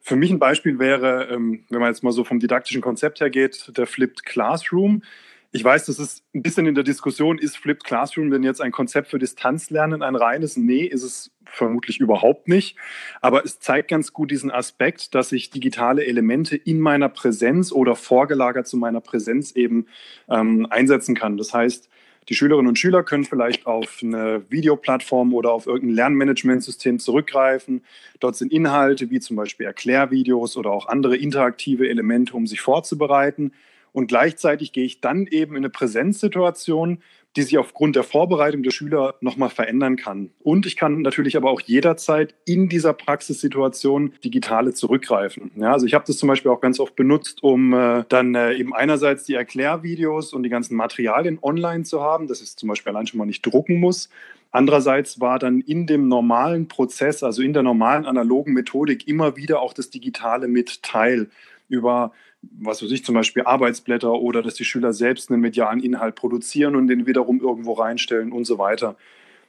für 0.00 0.16
mich 0.16 0.30
ein 0.30 0.38
Beispiel 0.38 0.78
wäre, 0.78 1.28
ähm, 1.30 1.64
wenn 1.68 1.80
man 1.80 1.90
jetzt 1.90 2.02
mal 2.02 2.12
so 2.12 2.24
vom 2.24 2.38
didaktischen 2.38 2.80
Konzept 2.80 3.20
her 3.20 3.30
geht, 3.30 3.72
der 3.76 3.86
Flipped 3.86 4.24
Classroom. 4.24 5.02
Ich 5.50 5.64
weiß, 5.64 5.86
das 5.86 5.98
ist 5.98 6.22
ein 6.34 6.42
bisschen 6.42 6.66
in 6.66 6.74
der 6.74 6.84
Diskussion, 6.84 7.38
ist 7.38 7.56
Flipped 7.56 7.82
Classroom 7.82 8.30
denn 8.30 8.42
jetzt 8.42 8.60
ein 8.60 8.70
Konzept 8.70 9.08
für 9.08 9.18
Distanzlernen, 9.18 10.02
ein 10.02 10.14
reines? 10.14 10.58
Nee, 10.58 10.84
ist 10.84 11.02
es 11.02 11.30
vermutlich 11.46 12.00
überhaupt 12.00 12.48
nicht. 12.48 12.76
Aber 13.22 13.46
es 13.46 13.58
zeigt 13.58 13.88
ganz 13.88 14.12
gut 14.12 14.30
diesen 14.30 14.50
Aspekt, 14.50 15.14
dass 15.14 15.32
ich 15.32 15.48
digitale 15.48 16.04
Elemente 16.04 16.54
in 16.54 16.80
meiner 16.80 17.08
Präsenz 17.08 17.72
oder 17.72 17.96
vorgelagert 17.96 18.66
zu 18.66 18.76
meiner 18.76 19.00
Präsenz 19.00 19.52
eben 19.52 19.86
ähm, 20.28 20.66
einsetzen 20.68 21.14
kann. 21.14 21.38
Das 21.38 21.54
heißt, 21.54 21.88
die 22.28 22.34
Schülerinnen 22.34 22.68
und 22.68 22.78
Schüler 22.78 23.02
können 23.02 23.24
vielleicht 23.24 23.66
auf 23.66 24.00
eine 24.02 24.42
Videoplattform 24.50 25.32
oder 25.32 25.50
auf 25.50 25.66
irgendein 25.66 25.96
Lernmanagementsystem 25.96 26.98
zurückgreifen. 26.98 27.82
Dort 28.20 28.36
sind 28.36 28.52
Inhalte 28.52 29.08
wie 29.08 29.20
zum 29.20 29.36
Beispiel 29.36 29.64
Erklärvideos 29.64 30.58
oder 30.58 30.70
auch 30.70 30.88
andere 30.88 31.16
interaktive 31.16 31.88
Elemente, 31.88 32.34
um 32.34 32.46
sich 32.46 32.60
vorzubereiten. 32.60 33.52
Und 33.92 34.06
gleichzeitig 34.06 34.72
gehe 34.72 34.84
ich 34.84 35.00
dann 35.00 35.26
eben 35.26 35.52
in 35.52 35.58
eine 35.58 35.70
Präsenzsituation, 35.70 37.02
die 37.36 37.42
sich 37.42 37.58
aufgrund 37.58 37.94
der 37.94 38.04
Vorbereitung 38.04 38.62
der 38.62 38.70
Schüler 38.70 39.14
nochmal 39.20 39.50
verändern 39.50 39.96
kann. 39.96 40.30
Und 40.40 40.66
ich 40.66 40.76
kann 40.76 41.02
natürlich 41.02 41.36
aber 41.36 41.50
auch 41.50 41.60
jederzeit 41.60 42.34
in 42.44 42.68
dieser 42.68 42.94
Praxissituation 42.94 44.12
digitale 44.24 44.72
zurückgreifen. 44.72 45.52
Ja, 45.56 45.72
also 45.72 45.86
ich 45.86 45.94
habe 45.94 46.04
das 46.06 46.16
zum 46.16 46.28
Beispiel 46.28 46.50
auch 46.50 46.60
ganz 46.60 46.80
oft 46.80 46.96
benutzt, 46.96 47.42
um 47.42 47.72
äh, 47.74 48.04
dann 48.08 48.34
äh, 48.34 48.54
eben 48.54 48.74
einerseits 48.74 49.24
die 49.24 49.34
Erklärvideos 49.34 50.32
und 50.32 50.42
die 50.42 50.48
ganzen 50.48 50.74
Materialien 50.74 51.38
online 51.42 51.84
zu 51.84 52.02
haben, 52.02 52.26
dass 52.26 52.40
ich 52.40 52.56
zum 52.56 52.70
Beispiel 52.70 52.90
allein 52.90 53.06
schon 53.06 53.18
mal 53.18 53.26
nicht 53.26 53.42
drucken 53.42 53.78
muss. 53.78 54.08
Andererseits 54.50 55.20
war 55.20 55.38
dann 55.38 55.60
in 55.60 55.86
dem 55.86 56.08
normalen 56.08 56.68
Prozess, 56.68 57.22
also 57.22 57.42
in 57.42 57.52
der 57.52 57.62
normalen 57.62 58.06
analogen 58.06 58.54
Methodik, 58.54 59.06
immer 59.06 59.36
wieder 59.36 59.60
auch 59.60 59.74
das 59.74 59.90
Digitale 59.90 60.48
mit 60.48 60.82
Teil 60.82 61.28
über 61.68 62.12
was 62.50 62.82
weiß 62.82 62.90
ich, 62.90 63.04
zum 63.04 63.14
Beispiel 63.14 63.42
Arbeitsblätter 63.44 64.12
oder 64.12 64.42
dass 64.42 64.54
die 64.54 64.64
Schüler 64.64 64.92
selbst 64.92 65.30
einen 65.30 65.40
medialen 65.40 65.80
Inhalt 65.80 66.14
produzieren 66.14 66.76
und 66.76 66.88
den 66.88 67.06
wiederum 67.06 67.40
irgendwo 67.40 67.74
reinstellen 67.74 68.32
und 68.32 68.44
so 68.44 68.58
weiter. 68.58 68.96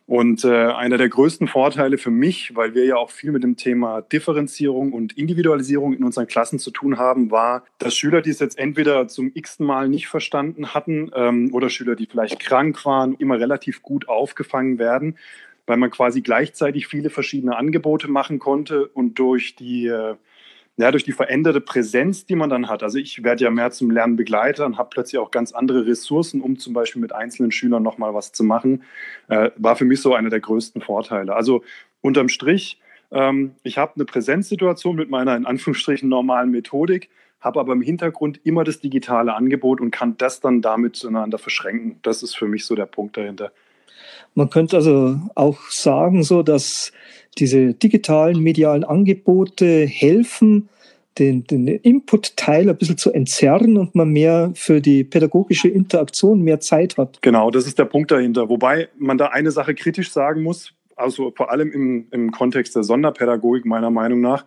Und 0.10 0.44
äh, 0.44 0.50
einer 0.50 0.98
der 0.98 1.08
größten 1.08 1.48
Vorteile 1.48 2.00
für 2.00 2.10
mich, 2.10 2.56
weil 2.56 2.74
wir 2.74 2.84
ja 2.84 2.96
auch 2.96 3.12
viel 3.12 3.32
mit 3.32 3.44
dem 3.44 3.58
Thema 3.58 4.02
Differenzierung 4.02 4.92
und 4.92 5.16
Individualisierung 5.16 5.94
in 5.94 6.04
unseren 6.04 6.26
Klassen 6.26 6.58
zu 6.58 6.72
tun 6.72 6.98
haben, 6.98 7.30
war, 7.30 7.64
dass 7.78 7.96
Schüler, 7.96 8.24
die 8.24 8.32
es 8.32 8.40
jetzt 8.40 8.58
entweder 8.58 9.08
zum 9.08 9.30
x-ten 9.32 9.68
Mal 9.68 9.88
nicht 9.88 10.08
verstanden 10.08 10.74
hatten 10.74 11.12
ähm, 11.14 11.54
oder 11.54 11.70
Schüler, 11.70 11.96
die 11.96 12.08
vielleicht 12.08 12.40
krank 12.40 12.84
waren, 12.86 13.14
immer 13.20 13.40
relativ 13.40 13.84
gut 13.84 14.10
aufgefangen 14.10 14.80
werden, 14.80 15.16
weil 15.68 15.78
man 15.78 15.92
quasi 15.92 16.22
gleichzeitig 16.22 16.88
viele 16.88 17.12
verschiedene 17.12 17.56
Angebote 17.56 18.08
machen 18.08 18.40
konnte 18.40 18.88
und 18.88 19.20
durch 19.20 19.56
die 19.56 19.86
äh, 19.86 20.16
ja, 20.80 20.92
durch 20.92 21.04
die 21.04 21.12
veränderte 21.12 21.60
Präsenz, 21.60 22.26
die 22.26 22.36
man 22.36 22.50
dann 22.50 22.70
hat. 22.70 22.84
Also 22.84 23.00
ich 23.00 23.22
werde 23.22 23.44
ja 23.44 23.52
mehr 23.52 23.70
zum 23.70 23.92
Lernbegleiter 23.92 24.66
und 24.66 24.78
habe 24.78 24.88
plötzlich 24.90 25.20
auch 25.20 25.30
ganz 25.30 25.52
andere 25.52 25.86
Ressourcen, 25.86 26.40
um 26.40 26.58
zum 26.58 26.72
Beispiel 26.72 27.02
mit 27.02 27.14
einzelnen 27.14 27.52
Schülern 27.52 27.84
nochmal 27.84 28.14
was 28.14 28.32
zu 28.32 28.46
machen, 28.46 28.84
äh, 29.28 29.52
war 29.58 29.76
für 29.76 29.84
mich 29.84 30.00
so 30.00 30.14
einer 30.14 30.30
der 30.30 30.40
größten 30.40 30.82
Vorteile. 30.82 31.36
Also 31.36 31.66
unterm 32.00 32.30
Strich, 32.30 32.80
ähm, 33.12 33.56
ich 33.64 33.78
habe 33.78 33.96
eine 33.96 34.06
Präsenzsituation 34.06 34.96
mit 34.96 35.10
meiner 35.10 35.36
in 35.36 35.46
Anführungsstrichen 35.46 36.08
normalen 36.08 36.50
Methodik, 36.50 37.10
habe 37.42 37.60
aber 37.60 37.74
im 37.74 37.82
Hintergrund 37.82 38.40
immer 38.46 38.64
das 38.64 38.80
digitale 38.80 39.34
Angebot 39.34 39.82
und 39.82 39.92
kann 39.92 40.16
das 40.18 40.40
dann 40.40 40.62
damit 40.62 40.96
zueinander 40.96 41.40
verschränken. 41.40 42.00
Das 42.04 42.24
ist 42.24 42.38
für 42.38 42.48
mich 42.48 42.66
so 42.66 42.76
der 42.76 42.86
Punkt 42.86 43.18
dahinter. 43.18 43.52
Man 44.36 44.50
könnte 44.50 44.78
also 44.78 45.20
auch 45.36 45.60
sagen, 45.70 46.24
so 46.24 46.44
dass 46.44 46.92
diese 47.38 47.74
digitalen 47.74 48.40
medialen 48.40 48.84
Angebote 48.84 49.86
helfen, 49.86 50.70
den, 51.18 51.44
den 51.46 51.68
Input-Teil 51.68 52.70
ein 52.70 52.78
bisschen 52.78 52.98
zu 52.98 53.12
entzerren 53.12 53.78
und 53.78 53.94
man 53.96 54.10
mehr 54.10 54.52
für 54.56 54.80
die 54.82 55.04
pädagogische 55.04 55.68
Interaktion 55.68 56.42
mehr 56.42 56.60
Zeit 56.60 56.98
hat. 56.98 57.22
Genau, 57.22 57.52
das 57.52 57.68
ist 57.68 57.78
der 57.78 57.86
Punkt 57.86 58.12
dahinter. 58.12 58.50
Wobei 58.50 58.90
man 58.98 59.18
da 59.18 59.28
eine 59.28 59.52
Sache 59.52 59.76
kritisch 59.76 60.12
sagen 60.12 60.44
muss, 60.44 60.74
also 60.96 61.32
vor 61.36 61.52
allem 61.52 61.72
im, 61.72 62.08
im 62.12 62.32
Kontext 62.32 62.76
der 62.76 62.84
Sonderpädagogik 62.84 63.66
meiner 63.66 63.90
Meinung 63.90 64.22
nach. 64.22 64.46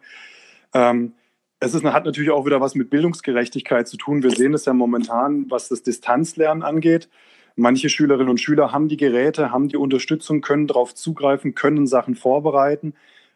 Ähm, 0.75 1.12
es 1.61 1.75
ist, 1.75 1.85
hat 1.85 2.05
natürlich 2.05 2.31
auch 2.31 2.45
wieder 2.45 2.61
was 2.61 2.75
mit 2.75 2.91
Bildungsgerechtigkeit 2.91 3.87
zu 3.87 3.97
tun. 3.97 4.23
Wir 4.23 4.31
sehen 4.31 4.53
es 4.53 4.65
ja 4.65 4.73
momentan, 4.73 5.47
was 5.49 5.69
das 5.69 5.83
Distanzlernen 5.83 6.62
angeht. 6.62 7.09
Manche 7.57 7.89
Schülerinnen 7.89 8.31
und 8.31 8.41
Schüler 8.41 8.73
haben 8.73 8.89
die 8.89 8.97
Geräte, 8.97 9.51
haben 9.51 9.69
die 9.69 9.77
Unterstützung, 9.77 10.41
können 10.41 10.67
darauf 10.67 10.95
zugreifen, 10.95 11.55
können 11.55 11.87
Sachen 11.87 12.15
vorbereiten 12.15 12.95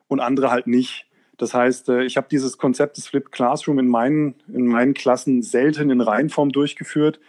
und 0.09 0.21
andere 0.21 0.51
halt 0.51 0.67
nicht. 0.67 1.07
Das 1.37 1.53
heißt, 1.53 1.91
äh, 1.91 2.05
ich 2.05 2.17
habe 2.17 2.29
dieses 2.31 2.59
Konzept 2.59 2.97
des 2.97 3.09
Flipped 3.09 3.33
Classroom 3.33 3.79
in 3.79 3.89
meinen, 3.89 4.35
in 4.49 4.67
meinen 4.67 4.95
Klassen 4.95 5.43
selten 5.43 5.91
in 5.91 6.01
Reihenform 6.01 6.51
durchgeführt, 6.51 7.21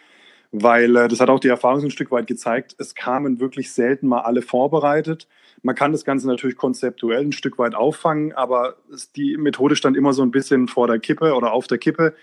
weil 0.51 0.95
äh, 0.95 1.07
das 1.07 1.19
hat 1.19 1.29
auch 1.29 1.39
die 1.39 1.49
Erfahrung 1.49 1.83
ein 1.83 1.91
Stück 1.91 2.11
weit 2.11 2.27
gezeigt, 2.27 2.75
es 2.77 2.95
kamen 2.95 3.39
wirklich 3.39 3.71
selten 3.71 4.07
mal 4.07 4.21
alle 4.21 4.41
vorbereitet. 4.41 5.27
Man 5.63 5.75
kann 5.75 5.91
das 5.91 6.05
Ganze 6.05 6.27
natürlich 6.27 6.55
konzeptuell 6.55 7.21
ein 7.21 7.31
Stück 7.31 7.57
weit 7.57 7.75
auffangen, 7.75 8.31
aber 8.33 8.77
die 9.15 9.35
Methode 9.37 9.75
stand 9.75 9.97
immer 9.97 10.13
so 10.13 10.21
ein 10.21 10.31
bisschen 10.31 10.67
vor 10.67 10.87
der 10.87 10.99
Kippe 10.99 11.33
oder 11.33 11.51
auf 11.51 11.67
der 11.67 11.79
Kippe. 11.79 12.13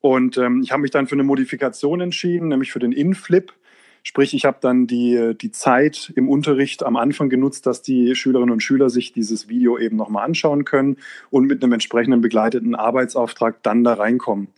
Und 0.00 0.38
ähm, 0.38 0.62
ich 0.64 0.72
habe 0.72 0.82
mich 0.82 0.90
dann 0.90 1.06
für 1.06 1.14
eine 1.14 1.22
Modifikation 1.22 2.00
entschieden, 2.00 2.48
nämlich 2.48 2.72
für 2.72 2.78
den 2.78 2.92
In-Flip 2.92 3.52
Sprich, 4.02 4.34
ich 4.34 4.44
habe 4.44 4.58
dann 4.60 4.86
die, 4.86 5.34
die 5.40 5.50
Zeit 5.50 6.12
im 6.16 6.28
Unterricht 6.28 6.82
am 6.82 6.96
Anfang 6.96 7.28
genutzt, 7.28 7.66
dass 7.66 7.82
die 7.82 8.14
Schülerinnen 8.14 8.52
und 8.52 8.62
Schüler 8.62 8.88
sich 8.90 9.12
dieses 9.12 9.48
Video 9.48 9.78
eben 9.78 9.96
nochmal 9.96 10.24
anschauen 10.24 10.64
können 10.64 10.96
und 11.30 11.46
mit 11.46 11.62
einem 11.62 11.74
entsprechenden 11.74 12.20
begleiteten 12.20 12.74
Arbeitsauftrag 12.74 13.62
dann 13.62 13.84
da 13.84 13.94
reinkommen. 13.94 14.48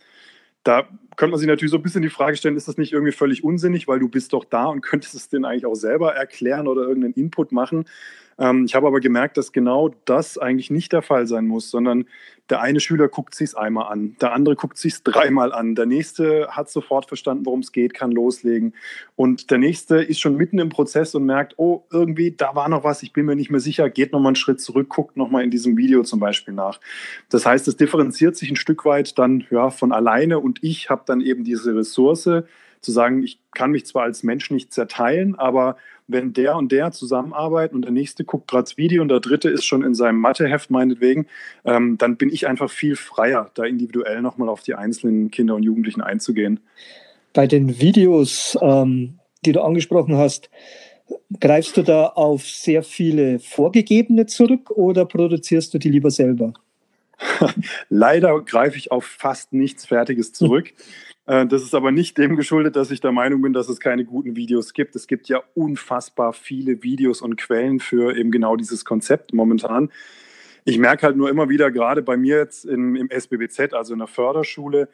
Da 0.63 0.87
könnte 1.17 1.31
man 1.31 1.39
sich 1.39 1.47
natürlich 1.47 1.71
so 1.71 1.77
ein 1.77 1.83
bisschen 1.83 2.01
die 2.01 2.09
Frage 2.09 2.37
stellen, 2.37 2.55
ist 2.55 2.67
das 2.67 2.77
nicht 2.77 2.93
irgendwie 2.93 3.11
völlig 3.11 3.43
unsinnig, 3.43 3.87
weil 3.87 3.99
du 3.99 4.07
bist 4.07 4.33
doch 4.33 4.45
da 4.45 4.65
und 4.65 4.81
könntest 4.81 5.13
es 5.13 5.29
denen 5.29 5.45
eigentlich 5.45 5.65
auch 5.65 5.75
selber 5.75 6.15
erklären 6.15 6.67
oder 6.67 6.83
irgendeinen 6.83 7.13
Input 7.13 7.51
machen. 7.51 7.85
Ähm, 8.37 8.65
ich 8.65 8.75
habe 8.75 8.87
aber 8.87 8.99
gemerkt, 8.99 9.37
dass 9.37 9.51
genau 9.51 9.89
das 10.05 10.37
eigentlich 10.37 10.71
nicht 10.71 10.93
der 10.93 11.01
Fall 11.01 11.27
sein 11.27 11.45
muss, 11.45 11.69
sondern 11.69 12.05
der 12.49 12.61
eine 12.61 12.79
Schüler 12.81 13.07
guckt 13.07 13.35
sich 13.35 13.49
es 13.49 13.55
einmal 13.55 13.91
an, 13.91 14.15
der 14.19 14.33
andere 14.33 14.55
guckt 14.55 14.77
sich 14.77 14.93
es 14.93 15.03
dreimal 15.03 15.53
an, 15.53 15.75
der 15.75 15.85
nächste 15.85 16.47
hat 16.49 16.69
sofort 16.69 17.05
verstanden, 17.07 17.45
worum 17.45 17.61
es 17.61 17.71
geht, 17.71 17.93
kann 17.93 18.11
loslegen 18.11 18.73
und 19.15 19.49
der 19.49 19.57
nächste 19.57 19.97
ist 19.97 20.19
schon 20.19 20.35
mitten 20.35 20.59
im 20.59 20.69
Prozess 20.69 21.15
und 21.15 21.25
merkt, 21.25 21.53
oh, 21.57 21.85
irgendwie, 21.91 22.31
da 22.31 22.55
war 22.55 22.67
noch 22.69 22.83
was, 22.83 23.03
ich 23.03 23.13
bin 23.13 23.25
mir 23.25 23.35
nicht 23.35 23.49
mehr 23.49 23.59
sicher, 23.59 23.89
geht 23.89 24.11
nochmal 24.11 24.31
einen 24.31 24.35
Schritt 24.35 24.59
zurück, 24.61 24.89
guckt 24.89 25.17
nochmal 25.17 25.43
in 25.43 25.51
diesem 25.51 25.77
Video 25.77 26.03
zum 26.03 26.19
Beispiel 26.19 26.53
nach. 26.53 26.79
Das 27.29 27.45
heißt, 27.45 27.67
es 27.67 27.77
differenziert 27.77 28.35
sich 28.35 28.49
ein 28.49 28.55
Stück 28.55 28.85
weit 28.85 29.17
dann 29.17 29.45
ja, 29.49 29.69
von 29.69 29.91
alleine 29.91 30.39
und 30.39 30.59
ich 30.63 30.89
habe 30.89 31.03
dann 31.05 31.21
eben 31.21 31.43
diese 31.43 31.75
Ressource, 31.75 32.29
zu 32.83 32.91
sagen, 32.91 33.23
ich 33.23 33.39
kann 33.53 33.71
mich 33.71 33.85
zwar 33.85 34.03
als 34.03 34.23
Mensch 34.23 34.51
nicht 34.51 34.73
zerteilen, 34.73 35.35
aber 35.35 35.77
wenn 36.07 36.33
der 36.33 36.55
und 36.57 36.71
der 36.71 36.91
zusammenarbeiten 36.91 37.75
und 37.75 37.83
der 37.83 37.91
nächste 37.91 38.25
guckt 38.25 38.49
gerade 38.49 38.63
das 38.63 38.77
Video 38.77 39.01
und 39.01 39.07
der 39.07 39.21
dritte 39.21 39.49
ist 39.49 39.65
schon 39.65 39.83
in 39.83 39.95
seinem 39.95 40.19
Matheheft 40.19 40.69
meinetwegen, 40.69 41.27
ähm, 41.65 41.97
dann 41.97 42.17
bin 42.17 42.29
ich 42.29 42.47
einfach 42.47 42.69
viel 42.69 42.95
freier, 42.95 43.49
da 43.53 43.63
individuell 43.63 44.21
nochmal 44.21 44.49
auf 44.49 44.61
die 44.61 44.75
einzelnen 44.75 45.31
Kinder 45.31 45.55
und 45.55 45.63
Jugendlichen 45.63 46.01
einzugehen. 46.01 46.59
Bei 47.33 47.47
den 47.47 47.79
Videos, 47.79 48.57
ähm, 48.61 49.19
die 49.45 49.53
du 49.53 49.61
angesprochen 49.61 50.17
hast, 50.17 50.49
greifst 51.39 51.77
du 51.77 51.83
da 51.83 52.07
auf 52.07 52.43
sehr 52.43 52.83
viele 52.83 53.39
vorgegebene 53.39 54.25
zurück 54.25 54.71
oder 54.71 55.05
produzierst 55.05 55.73
du 55.73 55.77
die 55.77 55.89
lieber 55.89 56.11
selber? 56.11 56.53
Leider 57.89 58.41
greife 58.41 58.77
ich 58.77 58.91
auf 58.91 59.05
fast 59.05 59.53
nichts 59.53 59.85
Fertiges 59.85 60.33
zurück. 60.33 60.73
Äh, 61.25 61.45
das 61.47 61.63
ist 61.63 61.75
aber 61.75 61.91
nicht 61.91 62.17
dem 62.17 62.35
geschuldet, 62.35 62.75
dass 62.75 62.91
ich 62.91 63.01
der 63.01 63.11
Meinung 63.11 63.41
bin, 63.41 63.53
dass 63.53 63.69
es 63.69 63.79
keine 63.79 64.05
guten 64.05 64.35
Videos 64.35 64.73
gibt. 64.73 64.95
Es 64.95 65.07
gibt 65.07 65.29
ja 65.29 65.41
unfassbar 65.53 66.33
viele 66.33 66.83
Videos 66.83 67.21
und 67.21 67.37
Quellen 67.37 67.79
für 67.79 68.15
eben 68.15 68.31
genau 68.31 68.55
dieses 68.55 68.85
Konzept 68.85 69.33
momentan. 69.33 69.91
Ich 70.65 70.77
merke 70.77 71.05
halt 71.05 71.17
nur 71.17 71.29
immer 71.29 71.49
wieder, 71.49 71.71
gerade 71.71 72.01
bei 72.01 72.15
mir 72.15 72.37
jetzt 72.37 72.65
im, 72.65 72.95
im 72.95 73.09
SBBZ, 73.09 73.73
also 73.73 73.93
in 73.93 73.99
der 73.99 74.07
Förderschule, 74.07 74.89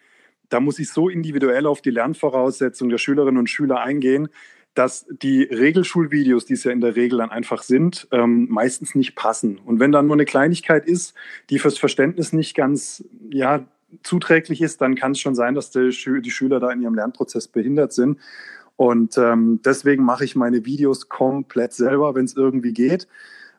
da 0.49 0.59
muss 0.59 0.79
ich 0.79 0.89
so 0.89 1.09
individuell 1.09 1.67
auf 1.67 1.81
die 1.81 1.91
Lernvoraussetzungen 1.91 2.89
der 2.89 2.97
Schülerinnen 2.97 3.37
und 3.37 3.49
Schüler 3.49 3.81
eingehen, 3.81 4.29
dass 4.73 5.05
die 5.09 5.43
Regelschulvideos, 5.43 6.45
die 6.45 6.53
es 6.53 6.63
ja 6.63 6.71
in 6.71 6.81
der 6.81 6.95
Regel 6.95 7.19
dann 7.19 7.31
einfach 7.31 7.63
sind, 7.63 8.07
ähm, 8.11 8.47
meistens 8.49 8.95
nicht 8.95 9.15
passen. 9.15 9.59
Und 9.59 9.79
wenn 9.79 9.91
dann 9.91 10.07
nur 10.07 10.15
eine 10.15 10.25
Kleinigkeit 10.25 10.85
ist, 10.85 11.13
die 11.49 11.59
fürs 11.59 11.77
Verständnis 11.77 12.33
nicht 12.33 12.55
ganz 12.55 13.03
ja, 13.29 13.67
zuträglich 14.03 14.61
ist, 14.61 14.81
dann 14.81 14.95
kann 14.95 15.11
es 15.11 15.19
schon 15.19 15.35
sein, 15.35 15.55
dass 15.55 15.71
die, 15.71 15.91
Schü 15.91 16.21
die, 16.21 16.31
Schüler 16.31 16.59
da 16.59 16.71
in 16.71 16.81
ihrem 16.81 16.95
Lernprozess 16.95 17.47
behindert 17.47 17.93
sind. 17.93 18.19
Und 18.75 19.17
ähm, 19.17 19.59
deswegen 19.65 20.03
mache 20.03 20.23
ich 20.23 20.35
meine 20.35 20.65
Videos 20.65 21.09
komplett 21.09 21.73
selber, 21.73 22.15
wenn 22.15 22.25
es 22.25 22.35
irgendwie 22.35 22.73
geht. 22.73 23.07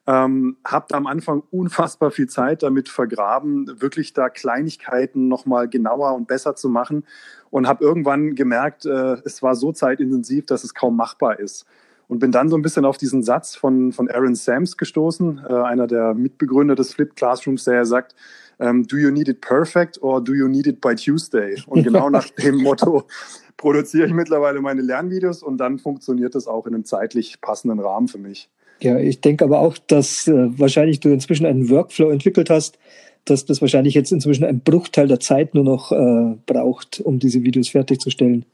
Ähm, 0.06 0.56
habe 0.64 0.94
am 0.94 1.06
Anfang 1.06 1.42
unfassbar 1.50 2.10
viel 2.10 2.28
Zeit 2.28 2.62
damit 2.62 2.88
vergraben, 2.88 3.80
wirklich 3.80 4.14
da 4.14 4.30
Kleinigkeiten 4.30 5.28
nochmal 5.28 5.68
genauer 5.68 6.14
und 6.14 6.26
besser 6.26 6.56
zu 6.56 6.70
machen 6.70 7.04
und 7.50 7.68
habe 7.68 7.84
irgendwann 7.84 8.34
gemerkt, 8.34 8.86
äh, 8.86 9.18
es 9.24 9.42
war 9.42 9.54
so 9.54 9.72
zeitintensiv, 9.72 10.46
dass 10.46 10.64
es 10.64 10.74
kaum 10.74 10.96
machbar 10.96 11.38
ist. 11.38 11.66
Und 12.08 12.18
bin 12.18 12.32
dann 12.32 12.48
so 12.48 12.56
ein 12.56 12.62
bisschen 12.62 12.86
auf 12.86 12.96
diesen 12.96 13.22
Satz 13.22 13.54
von, 13.54 13.92
von 13.92 14.10
Aaron 14.10 14.34
Sams 14.34 14.76
gestoßen, 14.76 15.42
äh, 15.48 15.52
einer 15.52 15.86
der 15.86 16.14
Mitbegründer 16.14 16.74
des 16.74 16.94
Flip 16.94 17.14
Classrooms, 17.14 17.64
der 17.64 17.74
ja 17.74 17.84
sagt, 17.84 18.16
ähm, 18.60 18.86
do 18.86 18.96
you 18.96 19.10
need 19.10 19.28
it 19.28 19.40
perfect 19.40 20.00
or 20.02 20.22
do 20.22 20.34
you 20.34 20.46
need 20.46 20.66
it 20.66 20.80
by 20.80 20.94
Tuesday? 20.94 21.56
Und 21.66 21.82
genau 21.82 22.10
nach 22.10 22.28
dem 22.30 22.56
Motto 22.56 23.04
produziere 23.56 24.06
ich 24.06 24.12
mittlerweile 24.12 24.60
meine 24.60 24.82
Lernvideos 24.82 25.42
und 25.42 25.58
dann 25.58 25.78
funktioniert 25.78 26.34
das 26.34 26.46
auch 26.46 26.66
in 26.66 26.74
einem 26.74 26.84
zeitlich 26.84 27.40
passenden 27.40 27.80
Rahmen 27.80 28.08
für 28.08 28.18
mich. 28.18 28.48
Ja, 28.80 28.98
ich 28.98 29.20
denke 29.20 29.44
aber 29.44 29.60
auch, 29.60 29.76
dass 29.78 30.26
äh, 30.26 30.58
wahrscheinlich 30.58 31.00
du 31.00 31.10
inzwischen 31.10 31.46
einen 31.46 31.68
Workflow 31.68 32.10
entwickelt 32.10 32.48
hast, 32.48 32.78
dass 33.26 33.44
das 33.44 33.60
wahrscheinlich 33.60 33.94
jetzt 33.94 34.12
inzwischen 34.12 34.44
einen 34.44 34.60
Bruchteil 34.60 35.08
der 35.08 35.20
Zeit 35.20 35.54
nur 35.54 35.64
noch 35.64 35.92
äh, 35.92 36.36
braucht, 36.46 37.00
um 37.00 37.18
diese 37.18 37.42
Videos 37.42 37.68
fertigzustellen. 37.68 38.46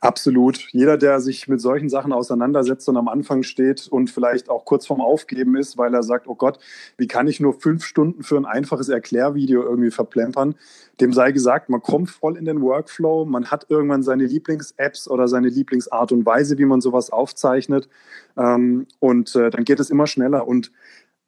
Absolut. 0.00 0.58
Jeder, 0.72 0.98
der 0.98 1.20
sich 1.20 1.48
mit 1.48 1.60
solchen 1.60 1.88
Sachen 1.88 2.12
auseinandersetzt 2.12 2.88
und 2.88 2.96
am 2.96 3.08
Anfang 3.08 3.42
steht 3.42 3.88
und 3.88 4.10
vielleicht 4.10 4.50
auch 4.50 4.64
kurz 4.64 4.86
vorm 4.86 5.00
Aufgeben 5.00 5.56
ist, 5.56 5.78
weil 5.78 5.94
er 5.94 6.02
sagt, 6.02 6.28
oh 6.28 6.34
Gott, 6.34 6.58
wie 6.98 7.06
kann 7.06 7.28
ich 7.28 7.40
nur 7.40 7.54
fünf 7.54 7.84
Stunden 7.84 8.22
für 8.22 8.36
ein 8.36 8.44
einfaches 8.44 8.88
Erklärvideo 8.88 9.62
irgendwie 9.62 9.90
verplempern, 9.90 10.54
dem 11.00 11.12
sei 11.12 11.32
gesagt, 11.32 11.68
man 11.68 11.82
kommt 11.82 12.10
voll 12.10 12.36
in 12.36 12.44
den 12.44 12.60
Workflow, 12.60 13.24
man 13.24 13.50
hat 13.50 13.66
irgendwann 13.68 14.02
seine 14.02 14.24
Lieblings-Apps 14.24 15.08
oder 15.08 15.28
seine 15.28 15.48
Lieblingsart 15.48 16.12
und 16.12 16.26
Weise, 16.26 16.58
wie 16.58 16.66
man 16.66 16.80
sowas 16.80 17.10
aufzeichnet. 17.10 17.88
Ähm, 18.36 18.86
und 19.00 19.34
äh, 19.34 19.50
dann 19.50 19.64
geht 19.64 19.80
es 19.80 19.90
immer 19.90 20.06
schneller. 20.06 20.46
Und 20.46 20.72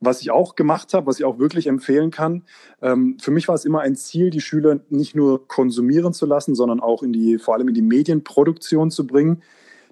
was 0.00 0.21
ich 0.21 0.31
auch 0.31 0.55
gemacht 0.55 0.95
habe, 0.95 1.07
was 1.07 1.19
ich 1.19 1.25
auch 1.25 1.38
wirklich 1.38 1.67
empfehlen 1.67 2.11
kann, 2.11 2.45
ähm, 2.83 3.17
für 3.21 3.31
mich 3.31 3.49
war 3.49 3.55
es 3.55 3.64
immer 3.64 3.81
ein 3.81 3.97
Ziel, 3.97 4.31
die 4.31 4.40
Schüler 4.40 4.81
nicht 4.90 5.14
nur 5.14 5.47
konsumieren 5.49 6.12
zu 6.12 6.26
lassen, 6.26 6.55
sondern 6.55 6.81
auch 6.81 7.02
in 7.02 7.12
die, 7.12 7.38
vor 7.38 7.55
allem 7.55 7.69
in 7.69 7.75
die 7.75 7.83
Medienproduktion 7.83 8.90
zu 8.90 9.07
bringen. 9.07 9.43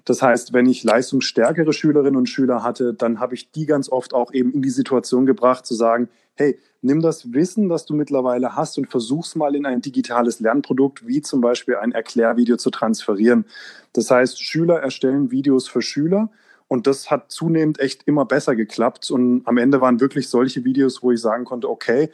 Das 0.05 0.21
heißt, 0.21 0.53
wenn 0.53 0.67
ich 0.67 0.85
leistungsstärkere 0.85 1.73
Schülerinnen 1.73 2.15
und 2.15 2.29
Schüler 2.29 2.63
hatte, 2.63 2.93
dann 2.93 3.19
habe 3.19 3.35
ich 3.35 3.51
die 3.51 3.65
ganz 3.65 3.91
oft 3.91 4.13
auch 4.13 4.33
eben 4.33 4.53
in 4.53 4.61
die 4.61 4.69
Situation 4.69 5.25
gebracht, 5.25 5.65
zu 5.65 5.75
sagen, 5.75 6.07
hey, 6.35 6.57
nimm 6.81 7.01
das 7.01 7.33
Wissen, 7.33 7.67
das 7.67 7.85
du 7.85 7.93
mittlerweile 7.93 8.55
hast 8.55 8.77
und 8.77 8.87
versuch's 8.87 9.35
mal 9.35 9.53
in 9.53 9.65
ein 9.65 9.81
digitales 9.81 10.39
Lernprodukt, 10.39 11.05
wie 11.05 11.21
zum 11.21 11.41
Beispiel 11.41 11.75
ein 11.75 11.91
Erklärvideo 11.91 12.55
zu 12.55 12.69
transferieren. 12.69 13.45
Das 13.91 14.09
heißt, 14.09 14.41
Schüler 14.41 14.79
erstellen 14.79 15.31
Videos 15.31 15.67
für 15.67 15.81
Schüler 15.81 16.29
und 16.67 16.87
das 16.87 17.09
hat 17.09 17.31
zunehmend 17.31 17.79
echt 17.79 18.03
immer 18.07 18.25
besser 18.25 18.55
geklappt. 18.55 19.09
Und 19.11 19.41
am 19.45 19.57
Ende 19.57 19.81
waren 19.81 19.99
wirklich 19.99 20.29
solche 20.29 20.65
Videos, 20.65 21.01
wo 21.01 21.11
ich 21.11 21.21
sagen 21.21 21.45
konnte, 21.45 21.69
okay, 21.69 22.09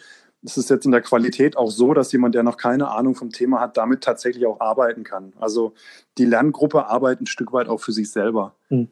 es 0.45 0.57
ist 0.57 0.69
jetzt 0.69 0.85
in 0.85 0.91
der 0.91 1.01
Qualität 1.01 1.55
auch 1.55 1.71
so, 1.71 1.93
dass 1.93 2.11
jemand, 2.11 2.35
der 2.35 2.43
noch 2.43 2.57
keine 2.57 2.89
Ahnung 2.89 3.15
vom 3.15 3.29
Thema 3.29 3.61
hat, 3.61 3.77
damit 3.77 4.01
tatsächlich 4.01 4.45
auch 4.45 4.59
arbeiten 4.59 5.03
kann. 5.03 5.33
Also 5.39 5.73
die 6.17 6.25
Lerngruppe 6.25 6.87
arbeitet 6.87 7.21
ein 7.21 7.27
Stück 7.27 7.53
weit 7.53 7.69
auch 7.69 7.79
für 7.79 7.93
sich 7.93 8.11
selber. 8.11 8.53
Hm. 8.67 8.89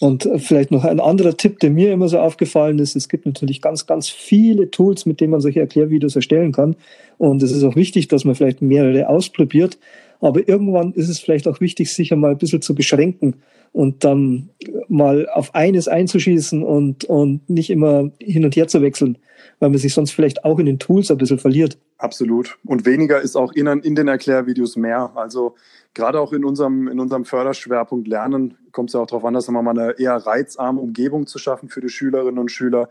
Und 0.00 0.26
äh, 0.26 0.38
vielleicht 0.38 0.70
noch 0.70 0.84
ein 0.84 1.00
anderer 1.00 1.36
Tipp, 1.36 1.60
der 1.60 1.70
mir 1.70 1.92
immer 1.92 2.08
so 2.08 2.18
aufgefallen 2.18 2.78
ist. 2.78 2.96
Es 2.96 3.08
gibt 3.08 3.26
natürlich 3.26 3.60
ganz, 3.60 3.86
ganz 3.86 4.08
viele 4.08 4.70
Tools, 4.70 5.04
mit 5.04 5.20
denen 5.20 5.32
man 5.32 5.40
solche 5.40 5.60
Erklärvideos 5.60 6.16
erstellen 6.16 6.52
kann. 6.52 6.74
Und 7.18 7.42
es 7.42 7.52
ist 7.52 7.64
auch 7.64 7.76
wichtig, 7.76 8.08
dass 8.08 8.24
man 8.24 8.34
vielleicht 8.34 8.62
mehrere 8.62 9.08
ausprobiert. 9.08 9.78
Aber 10.20 10.48
irgendwann 10.48 10.92
ist 10.92 11.08
es 11.08 11.20
vielleicht 11.20 11.46
auch 11.46 11.60
wichtig, 11.60 11.92
sich 11.92 12.12
einmal 12.12 12.32
ein 12.32 12.38
bisschen 12.38 12.62
zu 12.62 12.74
beschränken 12.74 13.36
und 13.72 14.04
dann 14.04 14.50
mal 14.88 15.28
auf 15.28 15.54
eines 15.54 15.88
einzuschießen 15.88 16.62
und, 16.62 17.04
und 17.04 17.48
nicht 17.48 17.70
immer 17.70 18.10
hin 18.18 18.44
und 18.44 18.56
her 18.56 18.66
zu 18.66 18.82
wechseln, 18.82 19.18
weil 19.58 19.70
man 19.70 19.78
sich 19.78 19.94
sonst 19.94 20.12
vielleicht 20.12 20.44
auch 20.44 20.58
in 20.58 20.66
den 20.66 20.78
Tools 20.78 21.10
ein 21.10 21.18
bisschen 21.18 21.38
verliert. 21.38 21.78
Absolut. 21.98 22.58
Und 22.64 22.86
weniger 22.86 23.20
ist 23.20 23.36
auch 23.36 23.52
in, 23.52 23.66
in 23.66 23.94
den 23.94 24.08
Erklärvideos 24.08 24.76
mehr. 24.76 25.12
Also 25.14 25.54
gerade 25.94 26.20
auch 26.20 26.32
in 26.32 26.44
unserem, 26.44 26.88
in 26.88 27.00
unserem 27.00 27.24
Förderschwerpunkt 27.24 28.08
Lernen 28.08 28.56
kommt 28.72 28.90
es 28.90 28.94
ja 28.94 29.00
auch 29.00 29.06
darauf 29.06 29.24
an, 29.24 29.34
dass 29.34 29.48
wir 29.48 29.62
mal 29.62 29.78
eine 29.78 29.98
eher 29.98 30.14
reizarme 30.14 30.80
Umgebung 30.80 31.26
zu 31.26 31.38
schaffen 31.38 31.68
für 31.68 31.80
die 31.80 31.88
Schülerinnen 31.88 32.38
und 32.38 32.50
Schüler. 32.50 32.88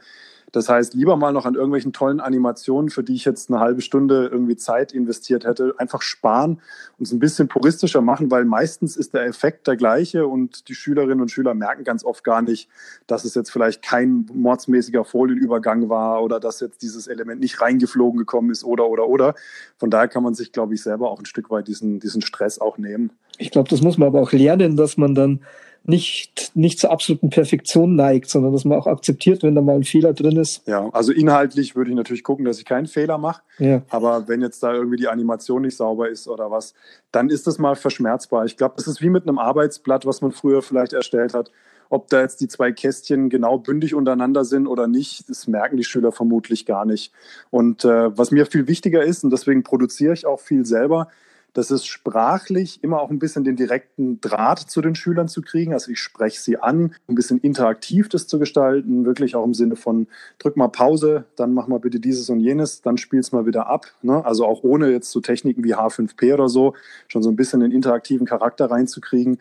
Das 0.54 0.70
heißt, 0.70 0.94
lieber 0.94 1.18
mal 1.18 1.34
noch 1.34 1.46
an 1.46 1.56
irgendwelchen 1.56 1.92
tollen 1.92 2.20
Animationen, 2.22 2.90
für 2.90 3.04
die 3.04 3.16
ich 3.16 3.26
jetzt 3.26 3.50
eine 3.50 3.60
halbe 3.60 3.82
Stunde 3.82 4.30
irgendwie 4.32 4.56
Zeit 4.56 4.94
investiert 4.94 5.46
hätte, 5.46 5.76
einfach 5.78 6.02
sparen 6.02 6.62
und 6.98 7.06
es 7.06 7.12
ein 7.12 7.20
bisschen 7.20 7.50
puristischer 7.50 8.02
machen, 8.02 8.32
weil 8.32 8.46
meistens 8.46 8.96
ist 8.96 9.14
der 9.14 9.26
Effekt 9.26 9.68
der 9.68 9.76
gleiche 9.76 10.26
und 10.26 10.70
die 10.70 10.76
Schülerinnen 10.76 11.22
und 11.22 11.32
Schüler 11.32 11.54
merken 11.54 11.84
ganz 11.84 12.06
oft 12.06 12.24
gar 12.24 12.42
nicht, 12.42 12.70
dass 13.08 13.26
es 13.26 13.36
jetzt 13.36 13.52
vielleicht 13.52 13.82
kein 13.82 14.26
mordsmäßiger 14.34 15.04
Folienübergang 15.04 15.90
war 15.90 16.24
oder 16.24 16.40
dass 16.40 16.62
jetzt 16.62 16.82
dieses 16.82 17.08
Element 17.08 17.42
nicht 17.42 17.62
reingeflogen 17.62 18.18
gekommen 18.18 18.50
ist 18.50 18.64
oder, 18.64 18.88
oder, 18.88 19.08
oder. 19.08 19.36
Von 19.78 19.90
daher 19.90 20.08
kann 20.08 20.24
man 20.24 20.34
sich, 20.34 20.54
glaube 20.54 20.74
ich, 20.74 20.82
selber 20.82 21.12
auch 21.12 21.20
ein 21.20 21.26
Stück 21.26 21.50
weit 21.50 21.68
diesen, 21.68 22.00
diesen 22.00 22.22
Stress 22.22 22.60
auch 22.60 22.78
nehmen. 22.78 23.12
Ich 23.38 23.52
glaube, 23.52 23.70
das 23.70 23.82
muss 23.82 23.98
man 23.98 24.08
aber 24.08 24.22
auch 24.22 24.32
lernen, 24.32 24.78
dass 24.78 24.98
man 24.98 25.14
dann 25.14 25.42
nicht, 25.88 26.52
nicht 26.54 26.80
zur 26.80 26.92
absoluten 26.92 27.30
Perfektion 27.30 27.96
neigt, 27.96 28.30
sondern 28.30 28.52
dass 28.52 28.66
man 28.66 28.78
auch 28.78 28.88
akzeptiert, 28.88 29.42
wenn 29.42 29.56
da 29.56 29.62
mal 29.62 29.76
ein 29.76 29.86
Fehler 29.86 30.14
drin 30.14 30.36
ist. 30.36 30.68
Ja, 30.68 30.90
also 30.92 31.14
inhaltlich 31.14 31.78
würde 31.78 31.90
ich 31.90 31.96
natürlich 31.96 32.24
gucken, 32.24 32.44
dass 32.44 32.60
ich 32.60 32.66
keinen 32.66 32.88
Fehler 32.88 33.18
mache. 33.18 33.42
Ja. 33.58 33.82
Aber 33.90 34.28
wenn 34.28 34.42
jetzt 34.42 34.62
da 34.62 34.74
irgendwie 34.74 34.98
die 34.98 35.08
Animation 35.08 35.62
nicht 35.62 35.78
sauber 35.78 36.10
ist 36.10 36.28
oder 36.28 36.52
was, 36.52 36.74
dann 37.14 37.30
ist 37.30 37.48
das 37.48 37.58
mal 37.58 37.76
verschmerzbar. 37.76 38.44
Ich 38.44 38.58
glaube, 38.58 38.76
das 38.76 38.86
ist 38.86 39.02
wie 39.02 39.10
mit 39.10 39.24
einem 39.24 39.40
Arbeitsblatt, 39.40 40.06
was 40.06 40.22
man 40.22 40.34
früher 40.34 40.62
vielleicht 40.62 40.92
erstellt 40.92 41.34
hat. 41.34 41.52
Ob 41.90 42.10
da 42.10 42.20
jetzt 42.20 42.42
die 42.42 42.50
zwei 42.50 42.74
Kästchen 42.74 43.30
genau 43.30 43.58
bündig 43.58 43.96
untereinander 43.96 44.44
sind 44.44 44.68
oder 44.68 44.90
nicht, 44.90 45.30
das 45.30 45.48
merken 45.48 45.78
die 45.78 45.86
Schüler 45.86 46.12
vermutlich 46.12 46.66
gar 46.66 46.84
nicht. 46.84 47.14
Und 47.50 47.86
äh, 47.86 48.18
was 48.18 48.32
mir 48.32 48.46
viel 48.46 48.68
wichtiger 48.68 49.04
ist, 49.04 49.24
und 49.24 49.30
deswegen 49.30 49.64
produziere 49.64 50.14
ich 50.14 50.26
auch 50.26 50.42
viel 50.42 50.66
selber, 50.66 51.08
Das 51.58 51.72
ist 51.72 51.88
sprachlich 51.88 52.84
immer 52.84 53.02
auch 53.02 53.10
ein 53.10 53.18
bisschen 53.18 53.44
den 53.44 53.56
direkten 53.56 54.22
Draht 54.22 54.60
zu 54.60 54.80
den 54.80 54.94
Schülern 54.94 55.28
zu 55.28 55.42
kriegen. 55.42 55.74
Also 55.74 55.90
ich 55.90 55.98
spreche 55.98 56.40
sie 56.40 56.60
an, 56.60 56.94
ein 57.08 57.16
bisschen 57.16 57.40
interaktiv 57.40 58.10
das 58.10 58.28
zu 58.28 58.38
gestalten, 58.38 59.06
wirklich 59.06 59.36
auch 59.36 59.44
im 59.44 59.56
Sinne 59.56 59.76
von 59.76 60.06
drück 60.38 60.56
mal 60.56 60.68
Pause, 60.68 61.26
dann 61.36 61.56
mach 61.56 61.66
mal 61.66 61.80
bitte 61.80 62.00
dieses 62.00 62.30
und 62.30 62.42
jenes, 62.42 62.84
dann 62.84 63.00
spiel's 63.00 63.32
mal 63.32 63.48
wieder 63.48 63.66
ab. 63.66 63.88
Ne? 64.04 64.24
Also 64.24 64.46
auch 64.46 64.62
ohne 64.62 64.92
jetzt 64.92 65.10
so 65.10 65.20
Techniken 65.20 65.64
wie 65.64 65.74
H5P 65.74 66.32
oder 66.32 66.48
so, 66.48 66.76
schon 67.08 67.24
so 67.24 67.32
ein 67.32 67.36
bisschen 67.36 67.62
den 67.62 67.72
interaktiven 67.72 68.28
Charakter 68.28 68.70
reinzukriegen. 68.70 69.40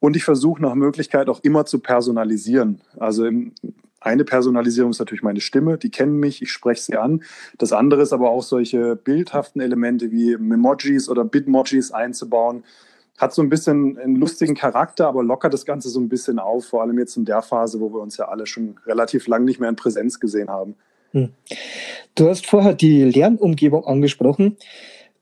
Und 0.00 0.16
ich 0.16 0.24
versuche 0.24 0.60
nach 0.60 0.74
Möglichkeit 0.74 1.28
auch 1.28 1.44
immer 1.44 1.64
zu 1.64 1.78
personalisieren. 1.78 2.80
Also 2.98 3.24
im, 3.24 3.52
eine 4.04 4.24
Personalisierung 4.24 4.90
ist 4.90 4.98
natürlich 4.98 5.22
meine 5.22 5.40
Stimme, 5.40 5.78
die 5.78 5.90
kennen 5.90 6.18
mich, 6.18 6.42
ich 6.42 6.50
spreche 6.50 6.82
sie 6.82 6.96
an. 6.96 7.22
Das 7.58 7.72
andere 7.72 8.02
ist 8.02 8.12
aber 8.12 8.30
auch 8.30 8.42
solche 8.42 8.96
bildhaften 8.96 9.60
Elemente 9.60 10.10
wie 10.10 10.36
Memojis 10.36 11.08
oder 11.08 11.24
Bitmojis 11.24 11.92
einzubauen. 11.92 12.64
Hat 13.18 13.32
so 13.32 13.42
ein 13.42 13.48
bisschen 13.48 13.98
einen 13.98 14.16
lustigen 14.16 14.54
Charakter, 14.54 15.06
aber 15.06 15.22
lockert 15.22 15.54
das 15.54 15.64
Ganze 15.64 15.88
so 15.88 16.00
ein 16.00 16.08
bisschen 16.08 16.38
auf, 16.38 16.66
vor 16.66 16.82
allem 16.82 16.98
jetzt 16.98 17.16
in 17.16 17.24
der 17.24 17.42
Phase, 17.42 17.78
wo 17.80 17.92
wir 17.92 18.00
uns 18.00 18.16
ja 18.16 18.26
alle 18.26 18.46
schon 18.46 18.76
relativ 18.86 19.26
lang 19.26 19.44
nicht 19.44 19.60
mehr 19.60 19.68
in 19.68 19.76
Präsenz 19.76 20.18
gesehen 20.18 20.48
haben. 20.48 20.74
Hm. 21.12 21.28
Du 22.14 22.28
hast 22.28 22.46
vorher 22.46 22.74
die 22.74 23.04
Lernumgebung 23.04 23.84
angesprochen. 23.84 24.56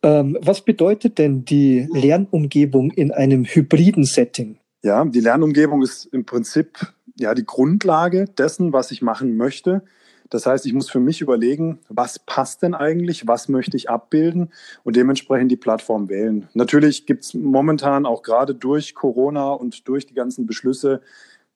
Ähm, 0.02 0.38
was 0.40 0.62
bedeutet 0.62 1.18
denn 1.18 1.44
die 1.44 1.86
Lernumgebung 1.92 2.90
in 2.92 3.12
einem 3.12 3.44
hybriden 3.44 4.04
Setting? 4.04 4.56
Ja, 4.82 5.04
die 5.04 5.20
Lernumgebung 5.20 5.82
ist 5.82 6.06
im 6.06 6.24
Prinzip 6.24 6.78
ja 7.18 7.34
die 7.34 7.46
Grundlage 7.46 8.26
dessen, 8.26 8.72
was 8.72 8.90
ich 8.90 9.02
machen 9.02 9.36
möchte. 9.36 9.82
Das 10.30 10.46
heißt, 10.46 10.64
ich 10.64 10.72
muss 10.72 10.88
für 10.88 11.00
mich 11.00 11.20
überlegen, 11.20 11.80
was 11.88 12.20
passt 12.20 12.62
denn 12.62 12.74
eigentlich, 12.74 13.26
was 13.26 13.48
möchte 13.48 13.76
ich 13.76 13.90
abbilden 13.90 14.52
und 14.84 14.94
dementsprechend 14.94 15.50
die 15.50 15.56
Plattform 15.56 16.08
wählen. 16.08 16.48
Natürlich 16.54 17.04
gibt 17.04 17.24
es 17.24 17.34
momentan 17.34 18.06
auch 18.06 18.22
gerade 18.22 18.54
durch 18.54 18.94
Corona 18.94 19.50
und 19.50 19.88
durch 19.88 20.06
die 20.06 20.14
ganzen 20.14 20.46
Beschlüsse 20.46 21.02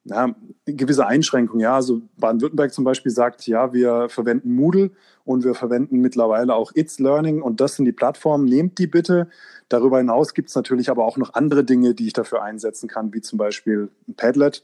ja, 0.04 0.34
gewisse 0.66 1.06
Einschränkungen. 1.06 1.60
Ja, 1.60 1.76
also 1.76 2.02
Baden-Württemberg 2.18 2.72
zum 2.72 2.84
Beispiel 2.84 3.10
sagt, 3.10 3.46
ja, 3.46 3.72
wir 3.72 4.08
verwenden 4.08 4.54
Moodle 4.54 4.90
und 5.24 5.44
wir 5.44 5.54
verwenden 5.54 6.00
mittlerweile 6.00 6.54
auch 6.54 6.72
It's 6.74 6.98
Learning 6.98 7.40
und 7.40 7.60
das 7.60 7.76
sind 7.76 7.86
die 7.86 7.92
Plattformen. 7.92 8.44
Nehmt 8.44 8.78
die 8.78 8.86
bitte. 8.86 9.28
Darüber 9.68 9.98
hinaus 9.98 10.34
gibt 10.34 10.50
es 10.50 10.54
natürlich 10.54 10.90
aber 10.90 11.04
auch 11.04 11.16
noch 11.16 11.34
andere 11.34 11.64
Dinge, 11.64 11.94
die 11.94 12.06
ich 12.06 12.12
dafür 12.12 12.42
einsetzen 12.42 12.88
kann, 12.88 13.14
wie 13.14 13.22
zum 13.22 13.38
Beispiel 13.38 13.88
ein 14.06 14.14
Padlet. 14.14 14.62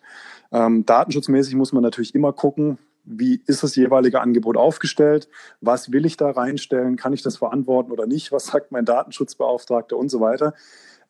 Ähm, 0.53 0.85
datenschutzmäßig 0.85 1.55
muss 1.55 1.73
man 1.73 1.83
natürlich 1.83 2.15
immer 2.15 2.33
gucken, 2.33 2.79
wie 3.05 3.41
ist 3.47 3.63
das 3.63 3.77
jeweilige 3.77 4.21
Angebot 4.21 4.59
aufgestellt? 4.59 5.29
Was 5.63 5.91
will 5.91 6.05
ich 6.05 6.19
da 6.19 6.31
reinstellen? 6.31 6.97
Kann 6.97 7.15
ich 7.15 7.23
das 7.23 7.39
verantworten 7.39 7.93
oder 7.93 8.07
nicht? 8.07 8.31
Was 8.31 8.47
sagt 8.47 8.73
mein 8.73 8.85
Datenschutzbeauftragter 8.85 9.97
und 9.97 10.11
so 10.11 10.21
weiter? 10.21 10.55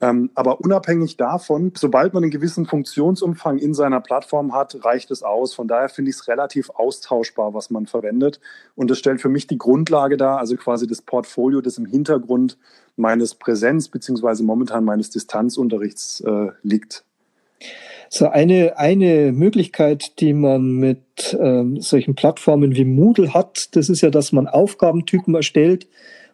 Ähm, 0.03 0.31
aber 0.35 0.61
unabhängig 0.61 1.19
davon, 1.19 1.73
sobald 1.77 2.15
man 2.15 2.23
einen 2.23 2.31
gewissen 2.31 2.65
Funktionsumfang 2.65 3.59
in 3.59 3.75
seiner 3.75 4.01
Plattform 4.01 4.55
hat, 4.55 4.83
reicht 4.85 5.11
es 5.11 5.23
aus. 5.23 5.53
Von 5.53 5.69
daher 5.69 5.91
finde 5.91 6.11
ich 6.11 6.17
es 6.17 6.29
relativ 6.29 6.71
austauschbar, 6.71 7.53
was 7.53 7.71
man 7.71 7.87
verwendet. 7.87 8.41
Und 8.77 8.91
das 8.91 8.99
stellt 8.99 9.21
für 9.21 9.29
mich 9.29 9.47
die 9.47 9.59
Grundlage 9.59 10.17
dar, 10.17 10.39
also 10.39 10.57
quasi 10.57 10.87
das 10.87 11.03
Portfolio, 11.03 11.61
das 11.61 11.77
im 11.77 11.85
Hintergrund 11.85 12.57
meines 12.97 13.35
Präsenz- 13.35 13.89
bzw. 13.89 14.43
momentan 14.43 14.85
meines 14.85 15.11
Distanzunterrichts 15.11 16.21
äh, 16.21 16.49
liegt. 16.63 17.05
So 18.09 18.29
eine, 18.29 18.79
eine 18.79 19.33
Möglichkeit, 19.33 20.19
die 20.19 20.33
man 20.33 20.73
mit 20.73 21.37
ähm, 21.39 21.81
solchen 21.81 22.15
Plattformen 22.15 22.75
wie 22.75 22.85
Moodle 22.85 23.35
hat, 23.35 23.69
das 23.73 23.89
ist 23.89 24.01
ja, 24.01 24.11
dass 24.11 24.33
man 24.33 24.49
Aufgabentypen 24.49 25.35
erstellt, 25.35 25.87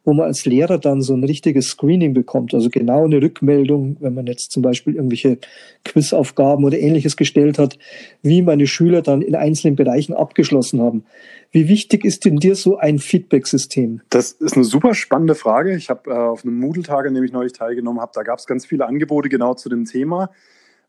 wo 0.06 0.14
man 0.14 0.26
als 0.26 0.46
Lehrer 0.46 0.78
dann 0.78 1.02
so 1.02 1.14
ein 1.14 1.24
richtiges 1.24 1.66
Screening 1.66 2.14
bekommt, 2.14 2.54
also 2.54 2.70
genau 2.70 3.04
eine 3.04 3.20
Rückmeldung, 3.20 3.96
wenn 3.98 4.14
man 4.14 4.26
jetzt 4.26 4.52
zum 4.52 4.62
Beispiel 4.62 4.94
irgendwelche 4.94 5.38
Quizaufgaben 5.84 6.64
oder 6.64 6.78
ähnliches 6.78 7.16
gestellt 7.16 7.58
hat, 7.58 7.76
wie 8.22 8.40
meine 8.40 8.68
Schüler 8.68 9.02
dann 9.02 9.20
in 9.20 9.34
einzelnen 9.34 9.74
Bereichen 9.74 10.14
abgeschlossen 10.14 10.80
haben. 10.80 11.04
Wie 11.50 11.68
wichtig 11.68 12.04
ist 12.04 12.24
denn 12.24 12.36
dir 12.36 12.54
so 12.54 12.78
ein 12.78 13.00
Feedback-System? 13.00 14.00
Das 14.10 14.30
ist 14.30 14.54
eine 14.54 14.64
super 14.64 14.94
spannende 14.94 15.34
Frage. 15.34 15.76
Ich 15.76 15.90
habe 15.90 16.08
äh, 16.08 16.14
auf 16.14 16.44
einem 16.44 16.60
Moodle-Tag, 16.60 17.06
an 17.06 17.14
dem 17.14 17.24
ich 17.24 17.32
neulich 17.32 17.52
teilgenommen 17.52 18.00
habe, 18.00 18.12
da 18.14 18.22
gab 18.22 18.38
es 18.38 18.46
ganz 18.46 18.64
viele 18.64 18.86
Angebote 18.86 19.28
genau 19.28 19.54
zu 19.54 19.68
dem 19.68 19.86
Thema. 19.86 20.30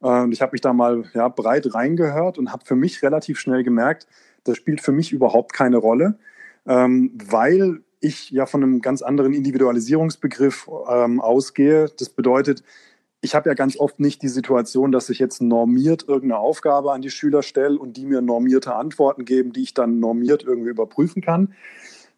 Äh, 0.03 0.21
und 0.21 0.31
ich 0.31 0.43
habe 0.43 0.51
mich 0.51 0.61
da 0.61 0.73
mal 0.73 1.05
ja, 1.15 1.27
breit 1.27 1.73
reingehört 1.73 2.37
und 2.37 2.51
habe 2.51 2.63
für 2.65 2.75
mich 2.75 3.01
relativ 3.01 3.39
schnell 3.39 3.63
gemerkt, 3.63 4.05
das 4.43 4.57
spielt 4.57 4.79
für 4.79 4.91
mich 4.91 5.11
überhaupt 5.11 5.53
keine 5.53 5.77
Rolle, 5.77 6.19
ähm, 6.67 7.17
weil 7.29 7.81
ich 7.99 8.29
ja 8.31 8.45
von 8.45 8.63
einem 8.63 8.81
ganz 8.81 9.01
anderen 9.01 9.33
Individualisierungsbegriff 9.33 10.69
ähm, 10.89 11.19
ausgehe. 11.19 11.89
Das 11.97 12.09
bedeutet, 12.09 12.63
ich 13.21 13.35
habe 13.35 13.49
ja 13.49 13.55
ganz 13.55 13.77
oft 13.77 13.99
nicht 13.99 14.21
die 14.21 14.27
Situation, 14.27 14.91
dass 14.91 15.09
ich 15.09 15.19
jetzt 15.19 15.41
normiert 15.41 16.05
irgendeine 16.07 16.39
Aufgabe 16.39 16.91
an 16.91 17.01
die 17.01 17.09
Schüler 17.09 17.41
stelle 17.43 17.79
und 17.79 17.97
die 17.97 18.05
mir 18.05 18.21
normierte 18.21 18.75
Antworten 18.75 19.25
geben, 19.25 19.53
die 19.53 19.63
ich 19.63 19.73
dann 19.73 19.99
normiert 19.99 20.43
irgendwie 20.43 20.69
überprüfen 20.69 21.21
kann. 21.21 21.53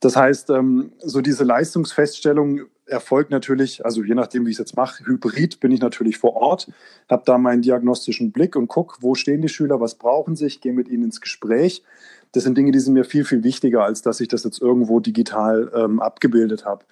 Das 0.01 0.15
heißt, 0.15 0.49
ähm, 0.49 0.93
so 0.99 1.21
diese 1.21 1.43
Leistungsfeststellung 1.43 2.61
erfolgt 2.85 3.31
natürlich, 3.31 3.85
also 3.85 4.03
je 4.03 4.15
nachdem, 4.15 4.45
wie 4.45 4.49
ich 4.49 4.55
es 4.55 4.59
jetzt 4.59 4.75
mache, 4.75 5.05
hybrid 5.05 5.59
bin 5.59 5.71
ich 5.71 5.81
natürlich 5.81 6.17
vor 6.17 6.35
Ort, 6.35 6.71
habe 7.09 7.23
da 7.25 7.37
meinen 7.37 7.61
diagnostischen 7.61 8.31
Blick 8.31 8.55
und 8.55 8.67
gucke, 8.67 8.97
wo 9.01 9.13
stehen 9.15 9.41
die 9.41 9.49
Schüler, 9.49 9.79
was 9.79 9.95
brauchen 9.95 10.35
sie, 10.35 10.47
ich 10.47 10.61
gehe 10.61 10.73
mit 10.73 10.87
ihnen 10.87 11.03
ins 11.03 11.21
Gespräch 11.21 11.83
das 12.31 12.43
sind 12.43 12.57
Dinge, 12.57 12.71
die 12.71 12.79
sind 12.79 12.93
mir 12.93 13.05
viel, 13.05 13.25
viel 13.25 13.43
wichtiger, 13.43 13.83
als 13.83 14.01
dass 14.01 14.19
ich 14.19 14.27
das 14.27 14.43
jetzt 14.43 14.61
irgendwo 14.61 14.99
digital 14.99 15.71
ähm, 15.73 15.99
abgebildet 15.99 16.65
habe. 16.65 16.85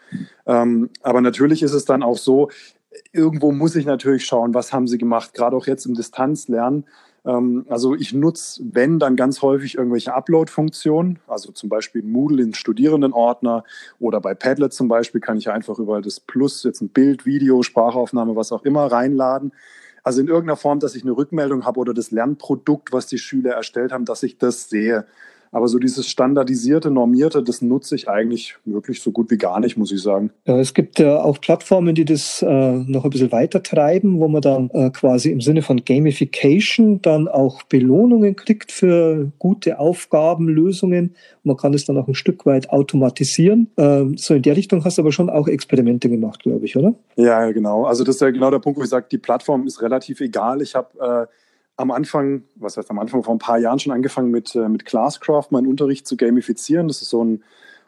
Ähm, 0.45 0.89
aber 1.01 1.21
natürlich 1.21 1.61
ist 1.61 1.73
es 1.73 1.85
dann 1.85 2.03
auch 2.03 2.17
so, 2.17 2.49
irgendwo 3.11 3.51
muss 3.51 3.75
ich 3.75 3.85
natürlich 3.85 4.25
schauen, 4.25 4.53
was 4.53 4.73
haben 4.73 4.87
sie 4.87 4.97
gemacht, 4.97 5.33
gerade 5.33 5.55
auch 5.55 5.67
jetzt 5.67 5.85
im 5.85 5.93
Distanzlernen. 5.93 6.85
Ähm, 7.25 7.65
also 7.69 7.95
ich 7.95 8.13
nutze, 8.13 8.63
wenn, 8.71 8.99
dann 8.99 9.15
ganz 9.15 9.41
häufig 9.41 9.75
irgendwelche 9.75 10.13
Upload-Funktionen, 10.13 11.19
also 11.27 11.51
zum 11.51 11.69
Beispiel 11.69 12.01
Moodle 12.01 12.41
in 12.41 12.53
Studierendenordner 12.53 13.63
oder 13.99 14.21
bei 14.21 14.33
Padlet 14.33 14.73
zum 14.73 14.87
Beispiel 14.87 15.21
kann 15.21 15.37
ich 15.37 15.49
einfach 15.49 15.77
über 15.77 16.01
das 16.01 16.19
Plus 16.19 16.63
jetzt 16.63 16.81
ein 16.81 16.89
Bild, 16.89 17.25
Video, 17.25 17.61
Sprachaufnahme, 17.61 18.35
was 18.35 18.51
auch 18.51 18.63
immer 18.63 18.91
reinladen. 18.91 19.51
Also 20.07 20.21
in 20.21 20.29
irgendeiner 20.29 20.55
Form, 20.55 20.79
dass 20.79 20.95
ich 20.95 21.03
eine 21.03 21.17
Rückmeldung 21.17 21.65
habe 21.65 21.81
oder 21.81 21.93
das 21.93 22.11
Lernprodukt, 22.11 22.93
was 22.93 23.07
die 23.07 23.17
Schüler 23.17 23.55
erstellt 23.55 23.91
haben, 23.91 24.05
dass 24.05 24.23
ich 24.23 24.37
das 24.37 24.69
sehe. 24.69 25.05
Aber 25.51 25.67
so 25.67 25.79
dieses 25.79 26.07
standardisierte, 26.07 26.91
normierte, 26.91 27.43
das 27.43 27.61
nutze 27.61 27.95
ich 27.95 28.09
eigentlich 28.09 28.55
wirklich 28.65 29.01
so 29.01 29.11
gut 29.11 29.31
wie 29.31 29.37
gar 29.37 29.59
nicht, 29.59 29.77
muss 29.77 29.91
ich 29.91 30.01
sagen. 30.01 30.31
Ja, 30.45 30.59
es 30.59 30.73
gibt 30.73 30.99
ja 30.99 31.21
auch 31.21 31.39
Plattformen, 31.39 31.95
die 31.95 32.05
das 32.05 32.41
äh, 32.41 32.77
noch 32.77 33.03
ein 33.03 33.09
bisschen 33.09 33.31
weiter 33.31 33.63
treiben, 33.63 34.19
wo 34.19 34.27
man 34.27 34.41
dann 34.41 34.69
äh, 34.71 34.89
quasi 34.89 35.31
im 35.31 35.41
Sinne 35.41 35.61
von 35.61 35.83
Gamification 35.83 37.01
dann 37.01 37.27
auch 37.27 37.63
Belohnungen 37.63 38.35
kriegt 38.35 38.71
für 38.71 39.31
gute 39.39 39.79
Aufgaben, 39.79 40.47
Lösungen. 40.47 41.15
Man 41.43 41.57
kann 41.57 41.73
es 41.73 41.85
dann 41.85 41.97
auch 41.97 42.07
ein 42.07 42.15
Stück 42.15 42.45
weit 42.45 42.69
automatisieren. 42.69 43.69
Ähm, 43.77 44.17
so 44.17 44.33
in 44.33 44.41
der 44.41 44.55
Richtung 44.55 44.83
hast 44.83 44.97
du 44.97 45.01
aber 45.01 45.11
schon 45.11 45.29
auch 45.29 45.47
Experimente 45.47 46.09
gemacht, 46.09 46.43
glaube 46.43 46.65
ich, 46.65 46.75
oder? 46.75 46.93
Ja, 47.15 47.51
genau. 47.51 47.85
Also 47.85 48.03
das 48.03 48.15
ist 48.15 48.21
ja 48.21 48.29
genau 48.29 48.51
der 48.51 48.59
Punkt, 48.59 48.79
wo 48.79 48.83
ich 48.83 48.89
sage, 48.89 49.07
die 49.11 49.17
Plattform 49.17 49.65
ist 49.65 49.81
relativ 49.81 50.19
egal. 50.21 50.61
Ich 50.61 50.75
habe 50.75 51.27
äh, 51.27 51.46
am 51.77 51.91
Anfang, 51.91 52.43
was 52.55 52.75
heißt 52.77 52.89
am 52.89 52.97
Anfang, 52.99 53.23
vor 53.23 53.35
ein 53.35 53.39
paar 53.39 53.59
Jahren 53.59 53.79
schon 53.79 53.93
angefangen 53.93 54.31
mit, 54.31 54.55
äh, 54.55 54.67
mit 54.67 54.83
Classcraft, 54.85 55.51
meinen 55.51 55.67
Unterricht 55.67 56.07
zu 56.07 56.17
gamifizieren. 56.17 56.87
Das 56.87 57.03
ist 57.03 57.09
so 57.09 57.23
ein 57.23 57.43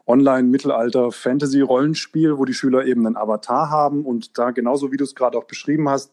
Online-Mittelalter-Fantasy-Rollenspiel, 0.07 2.37
wo 2.37 2.45
die 2.45 2.53
Schüler 2.53 2.85
eben 2.85 3.05
einen 3.05 3.17
Avatar 3.17 3.69
haben 3.69 4.05
und 4.05 4.37
da 4.37 4.51
genauso 4.51 4.91
wie 4.91 4.97
du 4.97 5.03
es 5.03 5.15
gerade 5.15 5.37
auch 5.37 5.45
beschrieben 5.45 5.89
hast, 5.89 6.11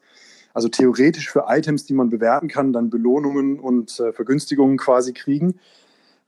also 0.53 0.69
theoretisch 0.69 1.31
für 1.31 1.45
Items, 1.49 1.85
die 1.85 1.95
man 1.95 2.11
bewerten 2.11 2.49
kann, 2.49 2.73
dann 2.73 2.91
Belohnungen 2.91 3.61
und 3.61 4.01
äh, 4.01 4.13
Vergünstigungen 4.13 4.79
quasi 4.79 5.13
kriegen. 5.13 5.61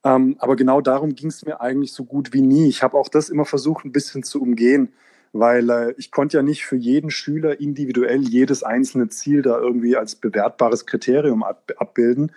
Ähm, 0.05 0.37
aber 0.39 0.55
genau 0.55 0.81
darum 0.83 1.15
ging 1.15 1.29
es 1.29 1.45
mir 1.45 1.61
eigentlich 1.61 1.93
so 1.93 2.05
gut 2.05 2.33
wie 2.35 2.43
nie. 2.43 2.69
Ich 2.69 2.83
habe 2.83 2.97
auch 2.97 3.09
das 3.09 3.31
immer 3.31 3.47
versucht, 3.47 3.85
ein 3.85 3.93
bisschen 3.93 4.23
zu 4.23 4.41
umgehen 4.41 4.93
weil 5.33 5.71
äh, 5.71 5.95
ich 5.97 6.11
konnte 6.11 6.37
ja 6.37 6.43
nicht 6.43 6.65
für 6.65 6.77
jeden 6.77 7.11
Schüler 7.11 7.61
individuell 7.61 8.23
jedes 8.23 8.63
einzelne 8.63 9.09
Ziel 9.09 9.43
da 9.43 9.59
irgendwie 9.59 9.97
als 9.97 10.17
bewertbares 10.17 10.87
Kriterium 10.87 11.43
ab, 11.43 11.73
abbilden. 11.77 12.33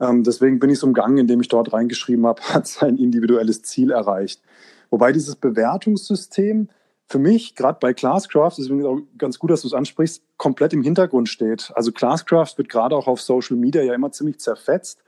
Ähm, 0.00 0.24
deswegen 0.24 0.58
bin 0.58 0.70
ich 0.70 0.78
es 0.78 0.82
umgangen, 0.82 1.18
indem 1.18 1.40
ich 1.40 1.48
dort 1.48 1.72
reingeschrieben 1.72 2.26
habe, 2.26 2.42
hat 2.54 2.66
sein 2.66 2.96
individuelles 2.96 3.62
Ziel 3.62 3.90
erreicht. 3.90 4.42
Wobei 4.90 5.12
dieses 5.12 5.36
Bewertungssystem 5.36 6.68
für 7.06 7.18
mich, 7.18 7.54
gerade 7.54 7.78
bei 7.80 7.92
Classcraft, 7.92 8.52
deswegen 8.58 8.86
auch 8.86 8.98
ganz 9.18 9.38
gut, 9.38 9.50
dass 9.50 9.60
du 9.60 9.68
es 9.68 9.74
ansprichst, 9.74 10.22
komplett 10.38 10.72
im 10.72 10.82
Hintergrund 10.82 11.28
steht. 11.28 11.70
Also 11.74 11.92
Classcraft 11.92 12.54
wird 12.56 12.70
gerade 12.70 12.96
auch 12.96 13.06
auf 13.06 13.20
Social 13.20 13.56
Media 13.56 13.82
ja 13.82 13.94
immer 13.94 14.10
ziemlich 14.10 14.40
zerfetzt 14.40 15.03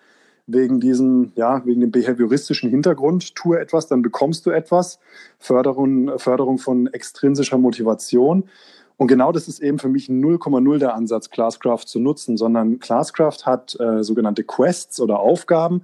wegen 0.46 0.80
diesem, 0.80 1.32
ja, 1.34 1.64
wegen 1.64 1.80
dem 1.80 1.90
behavioristischen 1.90 2.70
Hintergrund, 2.70 3.34
tue 3.34 3.58
etwas, 3.58 3.88
dann 3.88 4.02
bekommst 4.02 4.46
du 4.46 4.50
etwas, 4.50 4.98
Förderung, 5.38 6.18
Förderung 6.18 6.58
von 6.58 6.86
extrinsischer 6.86 7.58
Motivation. 7.58 8.44
Und 8.96 9.08
genau 9.08 9.32
das 9.32 9.48
ist 9.48 9.60
eben 9.60 9.78
für 9.78 9.88
mich 9.88 10.08
0,0 10.08 10.78
der 10.78 10.94
Ansatz, 10.94 11.30
Classcraft 11.30 11.86
zu 11.86 11.98
nutzen, 11.98 12.36
sondern 12.36 12.78
Classcraft 12.78 13.44
hat 13.44 13.78
äh, 13.78 14.02
sogenannte 14.02 14.44
Quests 14.44 15.00
oder 15.00 15.18
Aufgaben, 15.20 15.82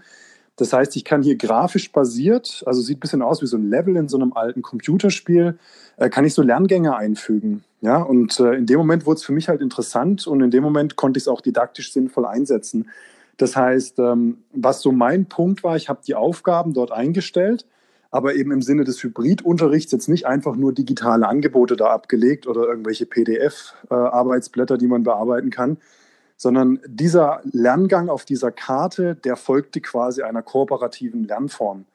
Das 0.57 0.73
heißt, 0.73 0.97
ich 0.97 1.05
kann 1.05 1.23
hier 1.23 1.37
grafisch 1.37 1.93
basiert, 1.93 2.63
also 2.67 2.83
sieht 2.83 2.99
ein 2.99 3.01
bisschen 3.01 3.23
aus 3.23 3.41
wie 3.43 3.47
so 3.47 3.57
ein 3.57 3.69
Level 3.69 3.97
in 3.97 4.09
so 4.09 4.19
einem 4.19 4.35
alten 4.35 4.63
Computerspiel, 4.63 5.59
äh, 5.97 6.11
kann 6.11 6.25
ich 6.25 6.35
so 6.35 6.43
Lerngänge 6.43 6.95
einfügen. 6.95 7.65
Ja, 7.81 8.01
und 8.03 8.39
äh, 8.39 8.55
in 8.55 8.67
dem 8.67 8.79
Moment 8.79 9.07
wurde 9.07 9.19
es 9.19 9.25
für 9.25 9.33
mich 9.33 9.49
halt 9.49 9.61
interessant 9.61 10.27
und 10.27 10.41
in 10.41 10.51
dem 10.51 10.63
Moment 10.63 10.95
konnte 10.97 11.19
ich 11.19 11.25
es 11.25 11.29
auch 11.29 11.41
didaktisch 11.41 11.93
sinnvoll 11.93 12.27
einsetzen. 12.27 12.91
Das 13.37 13.57
heißt, 13.57 13.99
ähm, 13.99 14.45
was 14.53 14.81
so 14.83 14.93
mein 14.93 15.27
Punkt 15.27 15.65
war, 15.65 15.77
ich 15.77 15.89
habe 15.89 16.01
die 16.07 16.15
Aufgaben 16.15 16.75
dort 16.75 16.93
eingestellt, 16.93 17.67
aber 18.11 18.35
eben 18.35 18.53
im 18.53 18.63
Sinne 18.63 18.85
des 18.85 19.03
Hybridunterrichts 19.03 19.91
jetzt 19.91 20.09
nicht 20.09 20.27
einfach 20.27 20.55
nur 20.55 20.73
digitale 20.73 21.27
Angebote 21.27 21.77
da 21.77 21.87
abgelegt 21.87 22.47
oder 22.47 22.67
irgendwelche 22.67 23.07
PDF-Arbeitsblätter, 23.07 24.75
äh, 24.75 24.79
die 24.79 24.87
man 24.87 25.03
bearbeiten 25.03 25.51
kann, 25.51 25.79
sondern 26.37 26.81
dieser 26.87 27.41
Lerngang 27.45 28.09
auf 28.09 28.25
dieser 28.25 28.53
Karte, 28.53 29.15
der 29.15 29.37
folgte 29.37 29.81
quasi 29.81 30.23
einer 30.23 30.43
kooperativen 30.43 31.25
Lernform. 31.25 31.87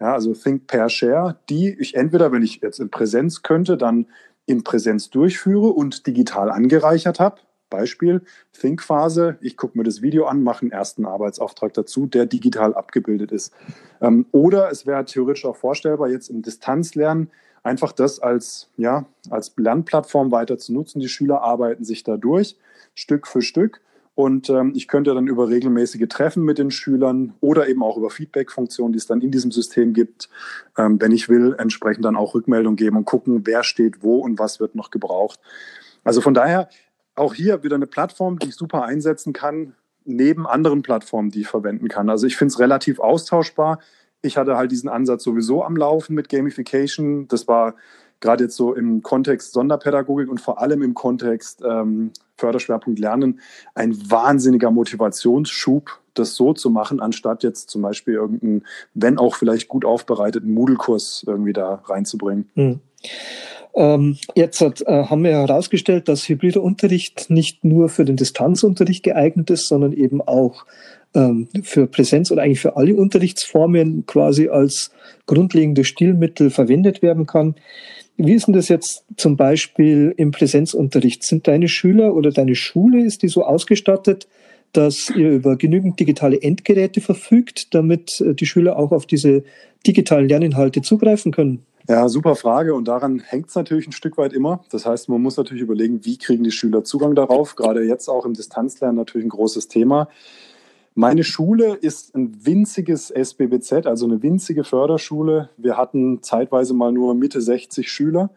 Ja, 0.00 0.14
also 0.14 0.32
Think 0.32 0.68
Pair 0.68 0.88
Share, 0.88 1.36
die 1.48 1.76
ich 1.78 1.96
entweder, 1.96 2.32
wenn 2.32 2.42
ich 2.42 2.60
jetzt 2.62 2.78
in 2.78 2.90
Präsenz 2.90 3.42
könnte, 3.42 3.76
dann 3.76 4.06
in 4.46 4.64
Präsenz 4.64 5.10
durchführe 5.10 5.68
und 5.68 6.06
digital 6.06 6.50
angereichert 6.50 7.20
habe. 7.20 7.40
Beispiel, 7.68 8.22
Think-Phase, 8.58 9.38
ich 9.40 9.56
gucke 9.56 9.76
mir 9.76 9.84
das 9.84 10.02
Video 10.02 10.26
an, 10.26 10.42
mache 10.42 10.62
einen 10.62 10.72
ersten 10.72 11.06
Arbeitsauftrag 11.06 11.72
dazu, 11.74 12.06
der 12.06 12.26
digital 12.26 12.74
abgebildet 12.74 13.32
ist. 13.32 13.52
Ähm, 14.00 14.26
oder 14.32 14.70
es 14.70 14.86
wäre 14.86 15.04
theoretisch 15.04 15.44
auch 15.44 15.56
vorstellbar, 15.56 16.08
jetzt 16.08 16.28
im 16.28 16.42
Distanzlernen 16.42 17.30
einfach 17.62 17.92
das 17.92 18.20
als, 18.20 18.70
ja, 18.76 19.06
als 19.30 19.52
Lernplattform 19.56 20.30
weiter 20.30 20.58
zu 20.58 20.72
nutzen. 20.72 21.00
Die 21.00 21.08
Schüler 21.08 21.42
arbeiten 21.42 21.84
sich 21.84 22.02
da 22.02 22.16
durch, 22.16 22.56
Stück 22.94 23.26
für 23.26 23.42
Stück. 23.42 23.80
Und 24.14 24.50
ähm, 24.50 24.72
ich 24.74 24.88
könnte 24.88 25.14
dann 25.14 25.28
über 25.28 25.48
regelmäßige 25.48 26.08
Treffen 26.08 26.42
mit 26.42 26.58
den 26.58 26.72
Schülern 26.72 27.34
oder 27.40 27.68
eben 27.68 27.84
auch 27.84 27.96
über 27.96 28.10
Feedback-Funktionen, 28.10 28.92
die 28.92 28.98
es 28.98 29.06
dann 29.06 29.20
in 29.20 29.30
diesem 29.30 29.52
System 29.52 29.92
gibt, 29.92 30.28
ähm, 30.76 31.00
wenn 31.00 31.12
ich 31.12 31.28
will, 31.28 31.54
entsprechend 31.56 32.04
dann 32.04 32.16
auch 32.16 32.34
Rückmeldung 32.34 32.74
geben 32.74 32.96
und 32.96 33.04
gucken, 33.04 33.46
wer 33.46 33.62
steht 33.62 34.02
wo 34.02 34.16
und 34.18 34.40
was 34.40 34.58
wird 34.58 34.74
noch 34.74 34.90
gebraucht. 34.90 35.38
Also 36.02 36.20
von 36.20 36.34
daher 36.34 36.68
auch 37.18 37.34
hier 37.34 37.62
wieder 37.62 37.76
eine 37.76 37.86
Plattform, 37.86 38.38
die 38.38 38.48
ich 38.48 38.54
super 38.54 38.84
einsetzen 38.84 39.32
kann, 39.32 39.74
neben 40.04 40.46
anderen 40.46 40.82
Plattformen, 40.82 41.30
die 41.30 41.42
ich 41.42 41.48
verwenden 41.48 41.88
kann. 41.88 42.08
Also 42.08 42.26
ich 42.26 42.36
finde 42.36 42.52
es 42.52 42.58
relativ 42.58 42.98
austauschbar. 42.98 43.78
Ich 44.22 44.36
hatte 44.36 44.56
halt 44.56 44.72
diesen 44.72 44.88
Ansatz 44.88 45.22
sowieso 45.22 45.62
am 45.62 45.76
Laufen 45.76 46.14
mit 46.14 46.28
Gamification. 46.28 47.28
Das 47.28 47.46
war 47.46 47.74
gerade 48.20 48.44
jetzt 48.44 48.56
so 48.56 48.74
im 48.74 49.02
Kontext 49.02 49.52
Sonderpädagogik 49.52 50.28
und 50.28 50.40
vor 50.40 50.60
allem 50.60 50.82
im 50.82 50.94
Kontext 50.94 51.62
ähm, 51.64 52.10
Förderschwerpunkt 52.36 52.98
Lernen 52.98 53.40
ein 53.74 54.10
wahnsinniger 54.10 54.70
Motivationsschub, 54.70 55.90
das 56.14 56.34
so 56.34 56.52
zu 56.52 56.70
machen, 56.70 57.00
anstatt 57.00 57.42
jetzt 57.42 57.70
zum 57.70 57.82
Beispiel 57.82 58.14
irgendeinen, 58.14 58.66
wenn 58.94 59.18
auch 59.18 59.36
vielleicht 59.36 59.68
gut 59.68 59.84
aufbereiteten 59.84 60.52
Moodle-Kurs 60.52 61.24
irgendwie 61.26 61.52
da 61.52 61.82
reinzubringen. 61.84 62.50
Mhm. 62.54 62.80
Ähm, 63.74 64.16
jetzt 64.34 64.60
hat, 64.60 64.82
äh, 64.82 65.04
haben 65.04 65.24
wir 65.24 65.32
herausgestellt, 65.32 66.08
dass 66.08 66.28
hybrider 66.28 66.62
Unterricht 66.62 67.30
nicht 67.30 67.64
nur 67.64 67.88
für 67.88 68.04
den 68.04 68.16
Distanzunterricht 68.16 69.02
geeignet 69.02 69.50
ist, 69.50 69.68
sondern 69.68 69.92
eben 69.92 70.20
auch 70.20 70.64
ähm, 71.14 71.48
für 71.62 71.86
Präsenz 71.86 72.30
oder 72.30 72.42
eigentlich 72.42 72.60
für 72.60 72.76
alle 72.76 72.94
Unterrichtsformen 72.94 74.04
quasi 74.06 74.48
als 74.48 74.90
grundlegendes 75.26 75.86
Stilmittel 75.86 76.50
verwendet 76.50 77.02
werden 77.02 77.26
kann. 77.26 77.54
Wie 78.16 78.34
ist 78.34 78.48
denn 78.48 78.54
das 78.54 78.68
jetzt 78.68 79.04
zum 79.16 79.36
Beispiel 79.36 80.12
im 80.16 80.32
Präsenzunterricht? 80.32 81.22
Sind 81.22 81.46
deine 81.46 81.68
Schüler 81.68 82.14
oder 82.16 82.30
deine 82.30 82.56
Schule, 82.56 83.04
ist 83.04 83.22
die 83.22 83.28
so 83.28 83.44
ausgestattet, 83.44 84.26
dass 84.72 85.10
ihr 85.10 85.30
über 85.30 85.56
genügend 85.56 85.98
digitale 85.98 86.42
Endgeräte 86.42 87.00
verfügt, 87.00 87.74
damit 87.74 88.20
äh, 88.20 88.34
die 88.34 88.46
Schüler 88.46 88.76
auch 88.76 88.92
auf 88.92 89.06
diese 89.06 89.44
digitalen 89.86 90.28
Lerninhalte 90.28 90.82
zugreifen 90.82 91.32
können? 91.32 91.62
Ja, 91.88 92.06
super 92.10 92.36
Frage. 92.36 92.74
Und 92.74 92.86
daran 92.86 93.18
hängt 93.18 93.48
es 93.48 93.54
natürlich 93.54 93.88
ein 93.88 93.92
Stück 93.92 94.18
weit 94.18 94.34
immer. 94.34 94.62
Das 94.70 94.84
heißt, 94.84 95.08
man 95.08 95.22
muss 95.22 95.38
natürlich 95.38 95.62
überlegen, 95.62 96.04
wie 96.04 96.18
kriegen 96.18 96.44
die 96.44 96.50
Schüler 96.50 96.84
Zugang 96.84 97.14
darauf. 97.14 97.56
Gerade 97.56 97.82
jetzt 97.82 98.08
auch 98.08 98.26
im 98.26 98.34
Distanzlernen 98.34 98.96
natürlich 98.96 99.26
ein 99.26 99.30
großes 99.30 99.68
Thema. 99.68 100.08
Meine 100.94 101.24
Schule 101.24 101.74
ist 101.74 102.14
ein 102.14 102.44
winziges 102.44 103.10
SBBZ, 103.10 103.86
also 103.86 104.04
eine 104.04 104.22
winzige 104.22 104.64
Förderschule. 104.64 105.48
Wir 105.56 105.78
hatten 105.78 106.22
zeitweise 106.22 106.74
mal 106.74 106.92
nur 106.92 107.14
Mitte 107.14 107.40
60 107.40 107.90
Schüler. 107.90 108.28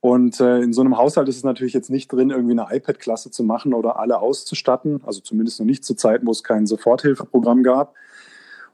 Und 0.00 0.38
äh, 0.40 0.60
in 0.60 0.74
so 0.74 0.82
einem 0.82 0.98
Haushalt 0.98 1.28
ist 1.28 1.36
es 1.36 1.44
natürlich 1.44 1.72
jetzt 1.72 1.88
nicht 1.88 2.12
drin, 2.12 2.28
irgendwie 2.28 2.58
eine 2.58 2.66
iPad-Klasse 2.70 3.30
zu 3.30 3.44
machen 3.44 3.72
oder 3.72 3.98
alle 3.98 4.18
auszustatten. 4.18 5.00
Also 5.06 5.20
zumindest 5.20 5.58
noch 5.58 5.66
nicht 5.66 5.86
zu 5.86 5.94
Zeiten, 5.94 6.26
wo 6.26 6.32
es 6.32 6.44
kein 6.44 6.66
Soforthilfeprogramm 6.66 7.62
gab. 7.62 7.94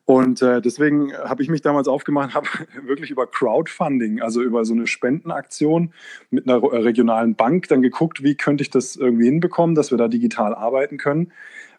Und 0.07 0.41
äh, 0.41 0.63
deswegen 0.63 1.13
habe 1.13 1.43
ich 1.43 1.49
mich 1.49 1.63
damals 1.63 1.89
aufgemacht, 1.89 2.35
habe 2.35 2.49
wirklich 2.85 3.11
über 3.11 3.27
Crowdfunding, 3.27 4.23
also 4.23 4.43
über 4.43 4.65
so 4.65 4.73
eine 4.73 4.87
Spendenaktion 4.87 5.93
mit 6.31 6.49
einer 6.49 6.63
regionalen 6.63 7.35
Bank 7.35 7.69
dann 7.69 7.83
geguckt, 7.83 8.23
wie 8.23 8.37
könnte 8.37 8.63
ich 8.63 8.71
das 8.71 8.97
irgendwie 8.97 9.27
hinbekommen, 9.27 9.75
dass 9.75 9.91
wir 9.91 9.99
da 9.99 10.09
digital 10.09 10.55
arbeiten 10.55 10.97
können 10.97 11.33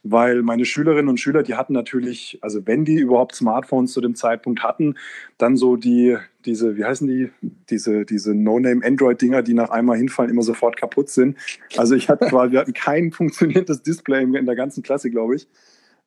weil 0.03 0.41
meine 0.41 0.65
Schülerinnen 0.65 1.09
und 1.09 1.19
Schüler, 1.19 1.43
die 1.43 1.55
hatten 1.55 1.73
natürlich, 1.73 2.39
also 2.41 2.65
wenn 2.65 2.85
die 2.85 2.95
überhaupt 2.95 3.35
Smartphones 3.35 3.93
zu 3.93 4.01
dem 4.01 4.15
Zeitpunkt 4.15 4.63
hatten, 4.63 4.95
dann 5.37 5.57
so 5.57 5.75
die, 5.75 6.17
diese, 6.45 6.77
wie 6.77 6.85
heißen 6.85 7.07
die, 7.07 7.31
diese, 7.69 8.05
diese 8.05 8.33
No-Name-Android-Dinger, 8.33 9.43
die 9.43 9.53
nach 9.53 9.69
einmal 9.69 9.97
hinfallen, 9.97 10.31
immer 10.31 10.43
sofort 10.43 10.77
kaputt 10.77 11.09
sind. 11.09 11.37
Also 11.77 11.95
ich 11.95 12.09
hatte 12.09 12.27
quasi, 12.27 12.53
wir 12.53 12.59
hatten 12.61 12.73
kein 12.73 13.11
funktionierendes 13.11 13.83
Display 13.83 14.23
in 14.23 14.45
der 14.45 14.55
ganzen 14.55 14.83
Klasse, 14.83 15.09
glaube 15.09 15.35
ich. 15.35 15.47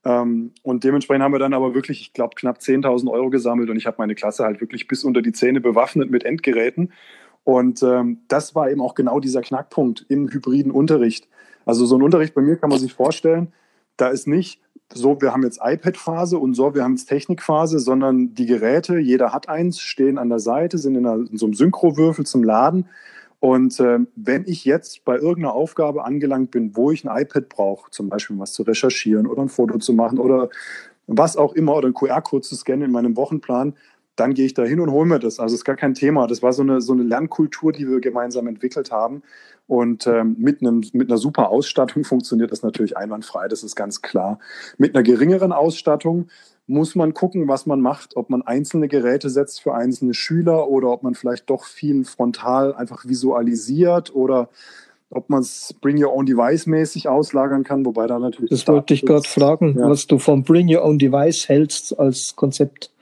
Ähm, 0.04 0.52
und 0.62 0.84
dementsprechend 0.84 1.22
haben 1.22 1.32
wir 1.32 1.38
dann 1.38 1.54
aber 1.54 1.74
wirklich, 1.74 2.00
ich 2.00 2.12
glaube, 2.12 2.34
knapp 2.34 2.58
10.000 2.58 3.10
Euro 3.10 3.30
gesammelt 3.30 3.70
und 3.70 3.76
ich 3.76 3.86
habe 3.86 3.96
meine 3.98 4.14
Klasse 4.14 4.44
halt 4.44 4.60
wirklich 4.60 4.88
bis 4.88 5.04
unter 5.04 5.22
die 5.22 5.32
Zähne 5.32 5.60
bewaffnet 5.60 6.10
mit 6.10 6.24
Endgeräten. 6.24 6.92
Und 7.44 7.82
ähm, 7.82 8.20
das 8.28 8.54
war 8.54 8.70
eben 8.70 8.80
auch 8.80 8.94
genau 8.94 9.20
dieser 9.20 9.40
Knackpunkt 9.42 10.06
im 10.08 10.30
hybriden 10.30 10.72
Unterricht. 10.72 11.28
Also 11.64 11.86
so 11.86 11.96
ein 11.96 12.02
Unterricht 12.02 12.34
bei 12.34 12.42
mir 12.42 12.56
kann 12.56 12.70
man 12.70 12.78
sich 12.78 12.92
vorstellen, 12.92 13.52
da 13.96 14.08
ist 14.08 14.26
nicht 14.26 14.60
so, 14.92 15.20
wir 15.20 15.32
haben 15.32 15.42
jetzt 15.42 15.60
iPad-Phase 15.62 16.38
und 16.38 16.54
so, 16.54 16.74
wir 16.74 16.82
haben 16.82 16.96
jetzt 16.96 17.06
Technikphase, 17.06 17.78
sondern 17.78 18.34
die 18.34 18.46
Geräte, 18.46 18.98
jeder 18.98 19.32
hat 19.32 19.48
eins, 19.48 19.80
stehen 19.80 20.18
an 20.18 20.28
der 20.28 20.40
Seite, 20.40 20.78
sind 20.78 20.96
in, 20.96 21.06
einer, 21.06 21.30
in 21.30 21.36
so 21.36 21.46
einem 21.46 21.54
Synchrowürfel 21.54 22.26
zum 22.26 22.42
Laden. 22.42 22.88
Und 23.40 23.80
äh, 23.80 24.00
wenn 24.16 24.44
ich 24.46 24.66
jetzt 24.66 25.04
bei 25.04 25.16
irgendeiner 25.16 25.54
Aufgabe 25.54 26.04
angelangt 26.04 26.50
bin, 26.50 26.76
wo 26.76 26.90
ich 26.90 27.08
ein 27.08 27.22
iPad 27.22 27.48
brauche, 27.48 27.90
zum 27.90 28.10
Beispiel 28.10 28.38
was 28.38 28.52
zu 28.52 28.62
recherchieren 28.62 29.26
oder 29.26 29.42
ein 29.42 29.48
Foto 29.48 29.78
zu 29.78 29.94
machen 29.94 30.18
oder 30.18 30.50
was 31.06 31.36
auch 31.36 31.54
immer 31.54 31.74
oder 31.74 31.86
einen 31.86 31.94
QR-Code 31.94 32.46
zu 32.46 32.54
scannen 32.54 32.82
in 32.82 32.92
meinem 32.92 33.16
Wochenplan, 33.16 33.74
dann 34.16 34.34
gehe 34.34 34.44
ich 34.44 34.52
da 34.52 34.62
hin 34.64 34.80
und 34.80 34.90
hole 34.90 35.06
mir 35.06 35.18
das. 35.18 35.40
Also 35.40 35.54
ist 35.54 35.64
gar 35.64 35.76
kein 35.76 35.94
Thema. 35.94 36.26
Das 36.26 36.42
war 36.42 36.52
so 36.52 36.62
eine, 36.62 36.82
so 36.82 36.92
eine 36.92 37.02
Lernkultur, 37.02 37.72
die 37.72 37.88
wir 37.88 38.00
gemeinsam 38.00 38.46
entwickelt 38.46 38.92
haben. 38.92 39.22
Und 39.66 40.06
ähm, 40.06 40.36
mit, 40.38 40.60
einem, 40.60 40.84
mit 40.92 41.08
einer 41.08 41.16
super 41.16 41.48
Ausstattung 41.48 42.04
funktioniert 42.04 42.52
das 42.52 42.62
natürlich 42.62 42.96
einwandfrei, 42.96 43.48
das 43.48 43.62
ist 43.62 43.76
ganz 43.76 44.02
klar. 44.02 44.38
Mit 44.76 44.94
einer 44.94 45.02
geringeren 45.02 45.52
Ausstattung 45.52 46.28
muss 46.70 46.94
man 46.94 47.14
gucken, 47.14 47.48
was 47.48 47.66
man 47.66 47.80
macht, 47.80 48.16
ob 48.16 48.30
man 48.30 48.42
einzelne 48.42 48.86
Geräte 48.86 49.28
setzt 49.28 49.60
für 49.60 49.74
einzelne 49.74 50.14
Schüler 50.14 50.68
oder 50.68 50.90
ob 50.90 51.02
man 51.02 51.14
vielleicht 51.14 51.50
doch 51.50 51.64
viel 51.64 52.04
frontal 52.04 52.74
einfach 52.74 53.04
visualisiert 53.06 54.14
oder 54.14 54.48
ob 55.10 55.28
man 55.28 55.40
es 55.40 55.74
Bring 55.80 56.02
Your 56.02 56.14
Own 56.14 56.26
Device 56.26 56.66
mäßig 56.66 57.08
auslagern 57.08 57.64
kann, 57.64 57.84
wobei 57.84 58.06
da 58.06 58.20
natürlich. 58.20 58.50
Das 58.50 58.68
wollte 58.68 58.94
ich 58.94 59.04
gerade 59.04 59.26
fragen, 59.26 59.76
ja. 59.76 59.90
was 59.90 60.06
du 60.06 60.20
vom 60.20 60.44
Bring 60.44 60.72
Your 60.72 60.84
Own 60.84 61.00
Device 61.00 61.48
hältst 61.48 61.98
als 61.98 62.36
Konzept. 62.36 62.92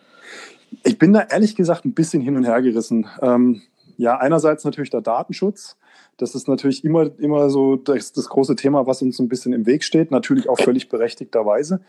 Ich 0.85 0.97
bin 0.99 1.13
da 1.13 1.27
ehrlich 1.31 1.55
gesagt 1.55 1.85
ein 1.85 1.93
bisschen 1.93 2.23
hin 2.23 2.37
und 2.37 2.45
her 2.45 2.63
gerissen. 2.63 3.07
Ähm, 3.21 3.61
ja, 3.99 4.17
einerseits 4.17 4.65
natürlich 4.65 4.91
der 4.91 5.03
Datenschutz. 5.03 5.77
Das 6.17 6.35
ist 6.35 6.49
natürlich 6.49 6.85
immer, 6.85 7.11
immer 7.19 7.51
so 7.51 7.77
das, 7.77 8.13
das, 8.13 8.31
große 8.31 8.57
Thema, 8.57 8.87
was 8.87 9.03
uns 9.03 9.19
ein 9.19 9.29
bisschen 9.29 9.53
im 9.53 9.67
Weg 9.67 9.85
steht, 9.85 10.11
natürlich 10.11 10.49
auch 10.49 10.59
völlig 10.59 10.89
berechtigterweise. 10.89 11.81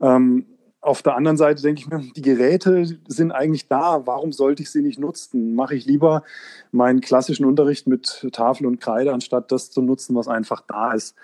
Ähm, 0.00 0.46
auf 0.82 1.00
der 1.00 1.14
anderen 1.14 1.36
Seite 1.36 1.62
denke 1.62 1.80
ich 1.80 1.88
mir, 1.88 2.00
die 2.14 2.22
Geräte 2.22 2.98
sind 3.06 3.30
eigentlich 3.30 3.68
da. 3.68 4.04
Warum 4.04 4.32
sollte 4.32 4.64
ich 4.64 4.70
sie 4.70 4.82
nicht 4.82 4.98
nutzen? 4.98 5.54
Mache 5.54 5.76
ich 5.76 5.86
lieber 5.86 6.24
meinen 6.72 7.00
klassischen 7.00 7.46
Unterricht 7.46 7.86
mit 7.86 8.26
Tafel 8.32 8.66
und 8.66 8.80
Kreide, 8.80 9.12
anstatt 9.12 9.52
das 9.52 9.70
zu 9.70 9.80
nutzen, 9.80 10.16
was 10.16 10.26
einfach 10.26 10.60
da 10.66 10.92
ist. 10.92 11.14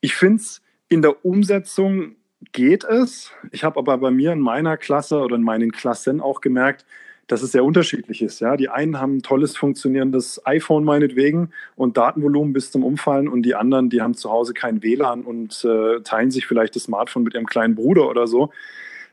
Ich 0.00 0.14
finde 0.14 0.36
es 0.36 0.62
in 0.88 1.02
der 1.02 1.24
Umsetzung 1.24 2.14
geht 2.52 2.84
es. 2.84 3.32
Ich 3.50 3.64
habe 3.64 3.78
aber 3.78 3.98
bei 3.98 4.10
mir 4.12 4.32
in 4.32 4.40
meiner 4.40 4.76
Klasse 4.76 5.18
oder 5.18 5.34
in 5.34 5.42
meinen 5.42 5.72
Klassen 5.72 6.20
auch 6.20 6.40
gemerkt, 6.40 6.84
dass 7.26 7.42
es 7.42 7.52
sehr 7.52 7.64
unterschiedlich 7.64 8.22
ist. 8.22 8.40
Ja? 8.40 8.56
Die 8.56 8.68
einen 8.68 9.00
haben 9.00 9.16
ein 9.16 9.22
tolles 9.22 9.56
funktionierendes 9.56 10.44
iPhone 10.46 10.84
meinetwegen 10.84 11.50
und 11.74 11.96
Datenvolumen 11.96 12.52
bis 12.52 12.70
zum 12.70 12.84
Umfallen 12.84 13.26
und 13.26 13.42
die 13.42 13.54
anderen, 13.54 13.90
die 13.90 14.00
haben 14.00 14.14
zu 14.14 14.30
Hause 14.30 14.54
kein 14.54 14.82
WLAN 14.82 15.22
und 15.22 15.64
äh, 15.64 16.00
teilen 16.02 16.30
sich 16.30 16.46
vielleicht 16.46 16.76
das 16.76 16.84
Smartphone 16.84 17.22
mit 17.22 17.34
ihrem 17.34 17.46
kleinen 17.46 17.74
Bruder 17.74 18.08
oder 18.08 18.26
so. 18.26 18.50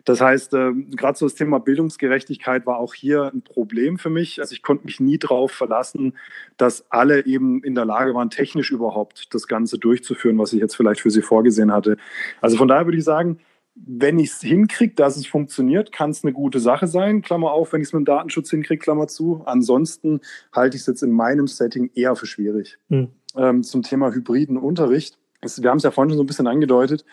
Das 0.05 0.21
heißt, 0.21 0.53
äh, 0.53 0.71
gerade 0.95 1.17
so 1.17 1.25
das 1.25 1.35
Thema 1.35 1.59
Bildungsgerechtigkeit 1.59 2.65
war 2.65 2.77
auch 2.77 2.93
hier 2.93 3.31
ein 3.33 3.41
Problem 3.41 3.97
für 3.97 4.09
mich. 4.09 4.39
Also 4.39 4.53
ich 4.53 4.61
konnte 4.61 4.85
mich 4.85 4.99
nie 4.99 5.17
darauf 5.17 5.51
verlassen, 5.51 6.17
dass 6.57 6.89
alle 6.89 7.25
eben 7.25 7.63
in 7.63 7.75
der 7.75 7.85
Lage 7.85 8.13
waren, 8.13 8.29
technisch 8.29 8.71
überhaupt 8.71 9.33
das 9.33 9.47
Ganze 9.47 9.77
durchzuführen, 9.77 10.37
was 10.37 10.53
ich 10.53 10.59
jetzt 10.59 10.75
vielleicht 10.75 11.01
für 11.01 11.11
sie 11.11 11.21
vorgesehen 11.21 11.71
hatte. 11.71 11.97
Also 12.41 12.57
von 12.57 12.67
daher 12.67 12.85
würde 12.85 12.97
ich 12.97 13.03
sagen, 13.03 13.39
wenn 13.75 14.19
ich 14.19 14.31
es 14.31 14.41
hinkriege, 14.41 14.93
dass 14.93 15.15
es 15.15 15.27
funktioniert, 15.27 15.91
kann 15.91 16.09
es 16.09 16.23
eine 16.23 16.33
gute 16.33 16.59
Sache 16.59 16.87
sein, 16.87 17.21
Klammer 17.21 17.51
auf, 17.51 17.71
wenn 17.71 17.81
ich 17.81 17.87
es 17.87 17.93
mit 17.93 18.01
dem 18.01 18.05
Datenschutz 18.05 18.49
hinkriege, 18.49 18.79
Klammer 18.79 19.07
zu. 19.07 19.41
Ansonsten 19.45 20.21
halte 20.51 20.75
ich 20.75 20.81
es 20.81 20.87
jetzt 20.87 21.03
in 21.03 21.11
meinem 21.11 21.47
Setting 21.47 21.89
eher 21.93 22.15
für 22.15 22.25
schwierig. 22.25 22.77
Mhm. 22.89 23.09
Ähm, 23.35 23.63
zum 23.63 23.83
Thema 23.83 24.11
hybriden 24.11 24.57
Unterricht. 24.57 25.17
wir 25.41 25.69
haben 25.69 25.77
es 25.77 25.83
ja 25.83 25.91
vorhin 25.91 26.09
schon 26.09 26.17
so 26.17 26.23
ein 26.23 26.27
bisschen 26.27 26.47
angedeutet. 26.47 27.05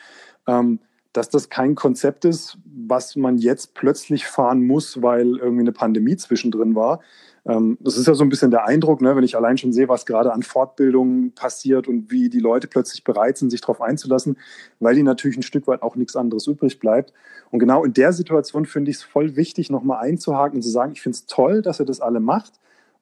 Ähm, 0.46 0.80
dass 1.16 1.28
das 1.28 1.48
kein 1.48 1.74
Konzept 1.74 2.24
ist, 2.24 2.58
was 2.64 3.16
man 3.16 3.38
jetzt 3.38 3.74
plötzlich 3.74 4.26
fahren 4.26 4.66
muss, 4.66 5.02
weil 5.02 5.36
irgendwie 5.38 5.62
eine 5.62 5.72
Pandemie 5.72 6.16
zwischendrin 6.16 6.74
war. 6.74 7.00
Ähm, 7.46 7.78
das 7.80 7.96
ist 7.96 8.06
ja 8.06 8.14
so 8.14 8.24
ein 8.24 8.28
bisschen 8.28 8.50
der 8.50 8.66
Eindruck, 8.66 9.00
ne, 9.00 9.16
wenn 9.16 9.24
ich 9.24 9.36
allein 9.36 9.56
schon 9.56 9.72
sehe, 9.72 9.88
was 9.88 10.04
gerade 10.04 10.32
an 10.32 10.42
Fortbildungen 10.42 11.32
passiert 11.32 11.88
und 11.88 12.10
wie 12.10 12.28
die 12.28 12.40
Leute 12.40 12.66
plötzlich 12.66 13.04
bereit 13.04 13.38
sind, 13.38 13.50
sich 13.50 13.60
darauf 13.60 13.80
einzulassen, 13.80 14.36
weil 14.80 14.94
die 14.94 15.02
natürlich 15.02 15.36
ein 15.36 15.42
Stück 15.42 15.66
weit 15.66 15.82
auch 15.82 15.96
nichts 15.96 16.16
anderes 16.16 16.46
übrig 16.46 16.80
bleibt. 16.80 17.12
Und 17.50 17.60
genau 17.60 17.84
in 17.84 17.92
der 17.92 18.12
Situation 18.12 18.66
finde 18.66 18.90
ich 18.90 18.98
es 18.98 19.02
voll 19.02 19.36
wichtig, 19.36 19.70
nochmal 19.70 20.04
einzuhaken 20.04 20.56
und 20.56 20.62
zu 20.62 20.70
sagen, 20.70 20.92
ich 20.92 21.02
finde 21.02 21.16
es 21.16 21.26
toll, 21.26 21.62
dass 21.62 21.80
ihr 21.80 21.86
das 21.86 22.00
alle 22.00 22.20
macht. 22.20 22.54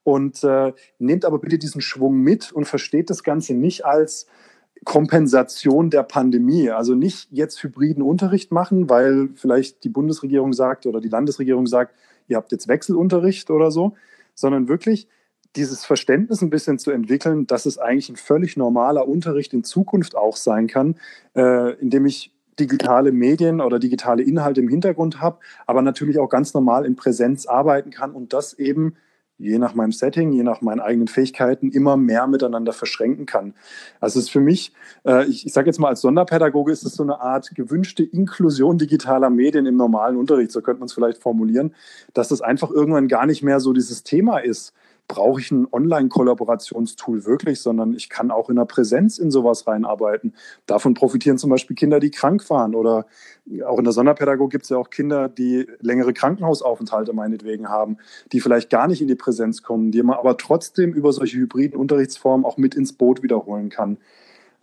Und 0.03 0.45
äh, 0.45 0.75
nehmt 0.99 1.25
aber 1.25 1.39
bitte 1.39 1.57
diesen 1.57 1.81
Schwung 1.81 2.19
mit 2.19 2.53
und 2.53 2.67
versteht 2.67 3.09
das 3.09 3.25
Ganze 3.25 3.55
nicht 3.55 3.87
als 3.87 4.27
Kompensation 4.85 5.91
der 5.91 6.03
Pandemie. 6.03 6.71
Also 6.71 6.95
nicht 6.95 7.29
jetzt 7.31 7.63
hybriden 7.63 8.03
Unterricht 8.03 8.53
machen, 8.53 8.89
weil 8.89 9.31
vielleicht 9.35 9.85
die 9.85 9.89
Bundesregierung 9.89 10.53
sagt 10.53 10.87
oder 10.87 11.01
die 11.01 11.09
Landesregierung 11.09 11.67
sagt, 11.67 11.95
ihr 12.29 12.37
habt 12.37 12.53
jetzt 12.53 12.69
Wechselunterricht 12.69 13.51
oder 13.51 13.71
so, 13.71 13.95
sondern 14.35 14.69
wirklich 14.69 15.09
dieses 15.57 15.85
Verständnis 15.85 16.43
ein 16.43 16.51
bisschen 16.51 16.79
zu 16.79 16.91
entwickeln, 16.91 17.47
dass 17.47 17.67
es 17.67 17.79
eigentlich 17.79 18.09
ein 18.09 18.17
völlig 18.17 18.57
normaler 18.57 19.07
Unterricht 19.07 19.53
in 19.53 19.63
Zukunft 19.63 20.17
auch 20.17 20.37
sein 20.37 20.67
kann, 20.67 20.97
äh, 21.35 21.75
indem 21.75 22.07
ich 22.07 22.33
digitale 22.59 23.13
Medien 23.13 23.61
oder 23.61 23.79
digitale 23.79 24.23
Inhalte 24.23 24.61
im 24.61 24.69
Hintergrund 24.69 25.21
habe, 25.21 25.39
aber 25.67 25.83
natürlich 25.83 26.19
auch 26.19 26.29
ganz 26.29 26.55
normal 26.55 26.87
in 26.87 26.97
Präsenz 26.97 27.47
arbeiten 27.47 27.91
kann 27.91 28.13
und 28.13 28.33
das 28.33 28.55
eben 28.55 28.95
je 29.39 29.59
nach 29.59 29.75
meinem 29.75 29.93
Setting, 29.93 30.33
je 30.33 30.43
nach 30.43 30.61
meinen 30.61 30.81
eigenen 30.81 31.09
Fähigkeiten 31.09 31.71
immer 31.71 31.97
mehr 31.97 32.27
miteinander 32.27 32.73
verschränken 32.73 33.27
kann. 33.27 33.55
Also 34.01 34.19
es 34.19 34.27
ist 34.27 34.31
für 34.31 34.41
mich, 34.41 34.73
äh, 35.05 35.27
ich, 35.27 35.47
ich 35.47 35.53
sage 35.53 35.67
jetzt 35.67 35.79
mal 35.79 35.89
als 35.89 36.01
Sonderpädagoge, 36.01 36.73
ist 36.73 36.85
es 36.85 36.95
so 36.95 37.03
eine 37.03 37.21
Art 37.21 37.55
gewünschte 37.55 38.03
Inklusion 38.03 38.79
digitaler 38.79 39.31
Medien 39.31 39.67
im 39.67 39.77
normalen 39.77 40.17
Unterricht, 40.17 40.53
so 40.53 40.61
könnte 40.63 40.81
man 40.81 40.87
es 40.87 40.95
vielleicht 40.95 41.21
formulieren, 41.21 41.75
dass 42.13 42.29
das 42.29 42.41
einfach 42.41 42.71
irgendwann 42.71 43.09
gar 43.09 43.27
nicht 43.27 43.43
mehr 43.43 43.61
so 43.61 43.73
dieses 43.73 44.03
Thema 44.05 44.39
ist 44.39 44.73
brauche 45.07 45.41
ich 45.41 45.51
ein 45.51 45.67
Online-Kollaborationstool 45.71 47.25
wirklich, 47.25 47.61
sondern 47.61 47.95
ich 47.95 48.09
kann 48.09 48.31
auch 48.31 48.49
in 48.49 48.57
der 48.57 48.65
Präsenz 48.65 49.19
in 49.19 49.31
sowas 49.31 49.67
reinarbeiten. 49.67 50.35
Davon 50.67 50.95
profitieren 50.95 51.39
zum 51.39 51.51
Beispiel 51.51 51.77
Kinder, 51.77 52.01
die 52.01 52.11
krank 52.11 52.49
waren 52.51 52.75
oder 52.75 53.07
auch 53.67 53.79
in 53.79 53.85
der 53.85 53.93
Sonderpädagogik 53.93 54.53
gibt 54.53 54.65
es 54.65 54.71
ja 54.71 54.79
auch 54.79 54.91
Kinder, 54.91 55.29
die 55.29 55.67
längere 55.81 56.13
Krankenhausaufenthalte 56.13 57.13
meinetwegen 57.13 57.69
haben, 57.69 57.99
die 58.33 58.41
vielleicht 58.41 58.71
gar 58.71 58.89
nicht 58.89 59.03
in 59.03 59.09
die 59.09 59.15
Präsenz 59.15 59.63
kommen, 59.63 59.91
die 59.91 60.03
man 60.03 60.17
aber 60.17 60.37
trotzdem 60.37 60.93
über 60.93 61.13
solche 61.13 61.39
hybriden 61.39 61.79
Unterrichtsformen 61.79 62.47
auch 62.47 62.57
mit 62.57 62.75
ins 62.75 62.93
Boot 62.93 63.23
wiederholen 63.23 63.69
kann. 63.69 63.99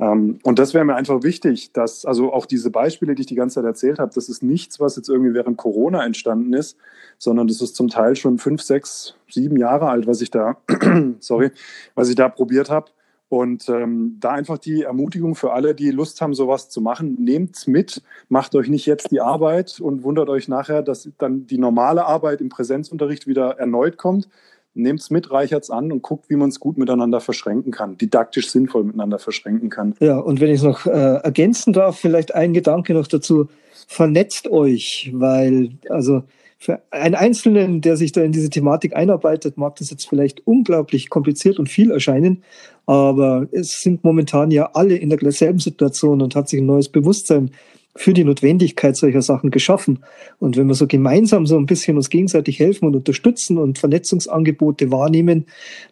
Ähm, 0.02 0.40
und 0.44 0.58
das 0.58 0.74
wäre 0.74 0.84
mir 0.84 0.96
einfach 0.96 1.22
wichtig, 1.24 1.72
dass 1.74 2.06
also 2.06 2.34
auch 2.34 2.48
diese 2.48 2.72
Beispiele, 2.72 3.14
die 3.14 3.22
ich 3.22 3.28
die 3.28 3.36
ganze 3.36 3.56
Zeit 3.56 3.66
erzählt 3.66 4.00
habe, 4.00 4.12
das 4.14 4.28
ist 4.28 4.42
nichts, 4.42 4.80
was 4.80 4.96
jetzt 4.96 5.10
irgendwie 5.10 5.36
während 5.36 5.58
Corona 5.58 6.04
entstanden 6.04 6.54
ist, 6.54 6.76
sondern 7.20 7.48
das 7.48 7.62
ist 7.62 7.76
zum 7.76 7.88
Teil 7.88 8.16
schon 8.16 8.40
fünf, 8.40 8.64
sechs, 8.64 9.16
sieben 9.30 9.58
Jahre 9.58 9.88
alt, 9.90 10.08
was 10.08 10.22
ich 10.22 10.32
da, 10.32 10.58
sorry, 11.20 11.52
was 11.94 12.10
ich 12.10 12.16
da 12.16 12.28
probiert 12.28 12.70
habe. 12.70 12.92
Und 13.30 13.70
ähm, 13.70 14.18
da 14.20 14.32
einfach 14.32 14.58
die 14.58 14.82
Ermutigung 14.82 15.36
für 15.36 15.54
alle, 15.54 15.74
die 15.74 15.92
Lust 15.92 16.20
haben, 16.20 16.34
sowas 16.34 16.68
zu 16.68 16.82
machen, 16.82 17.16
nehmt's 17.18 17.66
mit, 17.66 18.02
macht 18.28 18.54
euch 18.56 18.68
nicht 18.68 18.86
jetzt 18.88 19.12
die 19.12 19.22
Arbeit 19.22 19.80
und 19.80 20.04
wundert 20.04 20.28
euch 20.28 20.50
nachher, 20.50 20.82
dass 20.82 21.10
dann 21.18 21.48
die 21.48 21.58
normale 21.58 22.06
Arbeit 22.06 22.42
im 22.42 22.50
Präsenzunterricht 22.50 23.28
wieder 23.28 23.58
erneut 23.58 23.98
kommt, 23.98 24.28
nehmt 24.74 25.00
es 25.00 25.10
mit, 25.10 25.32
reichert 25.32 25.64
es 25.64 25.70
an 25.70 25.92
und 25.92 26.02
guckt, 26.02 26.30
wie 26.30 26.36
man 26.36 26.50
es 26.50 26.60
gut 26.60 26.78
miteinander 26.78 27.20
verschränken 27.20 27.72
kann, 27.72 27.98
didaktisch 27.98 28.50
sinnvoll 28.50 28.84
miteinander 28.84 29.20
verschränken 29.20 29.70
kann. 29.70 29.96
Ja, 30.00 30.18
und 30.18 30.40
wenn 30.40 30.50
ich 30.50 30.58
es 30.58 30.64
noch 30.64 30.86
äh, 30.86 30.90
ergänzen 30.90 31.74
darf, 31.74 32.00
vielleicht 32.00 32.34
ein 32.34 32.54
Gedanke 32.54 32.94
noch 32.94 33.08
dazu, 33.08 33.50
vernetzt 33.88 34.50
euch, 34.50 35.12
weil 35.14 35.72
also 35.90 36.24
für 36.58 36.80
einen 36.92 37.16
Einzelnen, 37.16 37.82
der 37.82 37.98
sich 37.98 38.12
da 38.12 38.22
in 38.22 38.32
diese 38.32 38.50
Thematik 38.52 38.96
einarbeitet, 38.96 39.58
mag 39.58 39.78
das 39.78 39.90
jetzt 39.90 40.08
vielleicht 40.08 40.46
unglaublich 40.46 41.10
kompliziert 41.10 41.58
und 41.58 41.70
viel 41.70 41.90
erscheinen, 41.90 42.44
aber 42.86 43.48
es 43.52 43.82
sind 43.82 44.04
momentan 44.04 44.52
ja 44.52 44.70
alle 44.74 44.96
in 44.96 45.10
derselben 45.10 45.60
Situation 45.60 46.22
und 46.22 46.36
hat 46.36 46.50
sich 46.50 46.62
ein 46.62 46.68
neues 46.68 46.90
Bewusstsein 46.90 47.50
für 47.96 48.14
die 48.14 48.24
Notwendigkeit 48.24 48.96
solcher 48.96 49.22
Sachen 49.22 49.52
geschaffen. 49.52 50.00
Und 50.40 50.58
wenn 50.58 50.68
wir 50.68 50.76
so 50.76 50.88
gemeinsam 50.88 51.46
so 51.46 51.58
ein 51.58 51.66
bisschen 51.66 51.98
uns 51.98 52.10
gegenseitig 52.10 52.60
helfen 52.60 52.86
und 52.86 52.96
unterstützen 52.96 53.58
und 53.58 53.80
Vernetzungsangebote 53.80 54.92
wahrnehmen, 54.92 55.46